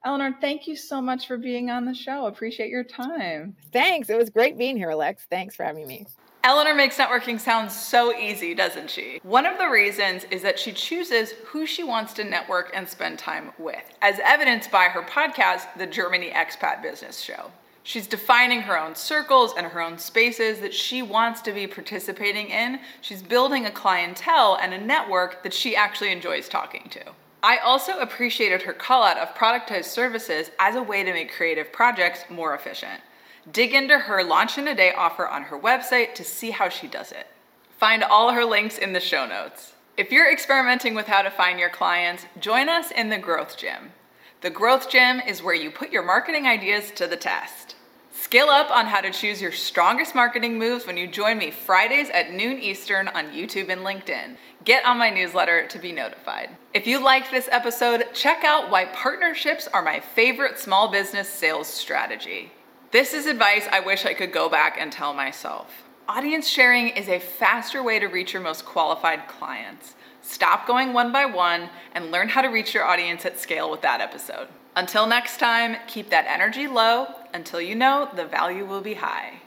Eleanor, 0.04 0.34
thank 0.40 0.66
you 0.66 0.76
so 0.76 1.00
much 1.02 1.26
for 1.26 1.36
being 1.36 1.70
on 1.70 1.84
the 1.84 1.94
show. 1.94 2.26
Appreciate 2.26 2.70
your 2.70 2.84
time. 2.84 3.56
Thanks. 3.70 4.08
It 4.08 4.16
was 4.16 4.30
great 4.30 4.56
being 4.56 4.76
here, 4.76 4.90
Alex. 4.90 5.26
Thanks 5.28 5.54
for 5.54 5.64
having 5.64 5.86
me. 5.86 6.06
Eleanor 6.42 6.74
makes 6.74 6.96
networking 6.96 7.38
sound 7.38 7.70
so 7.70 8.16
easy, 8.16 8.54
doesn't 8.54 8.88
she? 8.88 9.20
One 9.22 9.44
of 9.44 9.58
the 9.58 9.68
reasons 9.68 10.24
is 10.30 10.40
that 10.40 10.58
she 10.58 10.72
chooses 10.72 11.32
who 11.44 11.66
she 11.66 11.84
wants 11.84 12.14
to 12.14 12.24
network 12.24 12.70
and 12.72 12.88
spend 12.88 13.18
time 13.18 13.52
with, 13.58 13.84
as 14.00 14.18
evidenced 14.24 14.70
by 14.70 14.84
her 14.84 15.02
podcast, 15.02 15.66
The 15.76 15.86
Germany 15.86 16.30
Expat 16.30 16.80
Business 16.80 17.20
Show. 17.20 17.50
She's 17.82 18.06
defining 18.06 18.62
her 18.62 18.78
own 18.78 18.94
circles 18.94 19.52
and 19.54 19.66
her 19.66 19.82
own 19.82 19.98
spaces 19.98 20.60
that 20.60 20.72
she 20.72 21.02
wants 21.02 21.42
to 21.42 21.52
be 21.52 21.66
participating 21.66 22.48
in. 22.48 22.80
She's 23.02 23.22
building 23.22 23.66
a 23.66 23.70
clientele 23.70 24.58
and 24.62 24.72
a 24.72 24.80
network 24.80 25.42
that 25.42 25.52
she 25.52 25.76
actually 25.76 26.10
enjoys 26.10 26.48
talking 26.48 26.88
to. 26.90 27.02
I 27.42 27.58
also 27.58 27.98
appreciated 27.98 28.62
her 28.62 28.72
call 28.72 29.02
out 29.02 29.18
of 29.18 29.34
productized 29.34 29.86
services 29.86 30.50
as 30.58 30.74
a 30.74 30.82
way 30.82 31.04
to 31.04 31.12
make 31.12 31.32
creative 31.32 31.70
projects 31.70 32.24
more 32.30 32.54
efficient. 32.54 33.00
Dig 33.52 33.74
into 33.74 33.98
her 33.98 34.22
launch 34.22 34.58
in 34.58 34.68
a 34.68 34.74
day 34.74 34.92
offer 34.92 35.26
on 35.26 35.44
her 35.44 35.58
website 35.58 36.14
to 36.14 36.24
see 36.24 36.50
how 36.50 36.68
she 36.68 36.86
does 36.86 37.10
it. 37.10 37.26
Find 37.78 38.04
all 38.04 38.32
her 38.32 38.44
links 38.44 38.76
in 38.76 38.92
the 38.92 39.00
show 39.00 39.26
notes. 39.26 39.72
If 39.96 40.12
you're 40.12 40.30
experimenting 40.30 40.94
with 40.94 41.06
how 41.06 41.22
to 41.22 41.30
find 41.30 41.58
your 41.58 41.70
clients, 41.70 42.26
join 42.38 42.68
us 42.68 42.90
in 42.90 43.08
the 43.08 43.18
Growth 43.18 43.56
Gym. 43.56 43.92
The 44.42 44.50
Growth 44.50 44.90
Gym 44.90 45.20
is 45.20 45.42
where 45.42 45.54
you 45.54 45.70
put 45.70 45.90
your 45.90 46.02
marketing 46.02 46.46
ideas 46.46 46.90
to 46.92 47.06
the 47.06 47.16
test. 47.16 47.76
Scale 48.12 48.48
up 48.48 48.70
on 48.70 48.86
how 48.86 49.00
to 49.00 49.10
choose 49.10 49.40
your 49.40 49.52
strongest 49.52 50.14
marketing 50.14 50.58
moves 50.58 50.86
when 50.86 50.96
you 50.96 51.06
join 51.06 51.38
me 51.38 51.50
Fridays 51.50 52.10
at 52.10 52.32
noon 52.32 52.58
Eastern 52.58 53.08
on 53.08 53.30
YouTube 53.30 53.70
and 53.70 53.80
LinkedIn. 53.80 54.36
Get 54.64 54.84
on 54.84 54.98
my 54.98 55.10
newsletter 55.10 55.66
to 55.68 55.78
be 55.78 55.92
notified. 55.92 56.50
If 56.74 56.86
you 56.86 57.02
liked 57.02 57.30
this 57.30 57.48
episode, 57.50 58.04
check 58.12 58.44
out 58.44 58.70
why 58.70 58.84
partnerships 58.86 59.68
are 59.68 59.82
my 59.82 60.00
favorite 60.00 60.58
small 60.58 60.90
business 60.90 61.28
sales 61.28 61.66
strategy. 61.66 62.52
This 62.92 63.14
is 63.14 63.26
advice 63.26 63.68
I 63.70 63.78
wish 63.78 64.04
I 64.04 64.14
could 64.14 64.32
go 64.32 64.48
back 64.48 64.76
and 64.76 64.90
tell 64.90 65.14
myself. 65.14 65.84
Audience 66.08 66.48
sharing 66.48 66.88
is 66.88 67.08
a 67.08 67.20
faster 67.20 67.84
way 67.84 68.00
to 68.00 68.08
reach 68.08 68.32
your 68.32 68.42
most 68.42 68.64
qualified 68.64 69.28
clients. 69.28 69.94
Stop 70.22 70.66
going 70.66 70.92
one 70.92 71.12
by 71.12 71.24
one 71.24 71.70
and 71.94 72.10
learn 72.10 72.28
how 72.28 72.42
to 72.42 72.48
reach 72.48 72.74
your 72.74 72.84
audience 72.84 73.24
at 73.24 73.38
scale 73.38 73.70
with 73.70 73.80
that 73.82 74.00
episode. 74.00 74.48
Until 74.74 75.06
next 75.06 75.38
time, 75.38 75.76
keep 75.86 76.10
that 76.10 76.26
energy 76.26 76.66
low 76.66 77.06
until 77.32 77.60
you 77.60 77.76
know 77.76 78.08
the 78.16 78.26
value 78.26 78.64
will 78.64 78.80
be 78.80 78.94
high. 78.94 79.39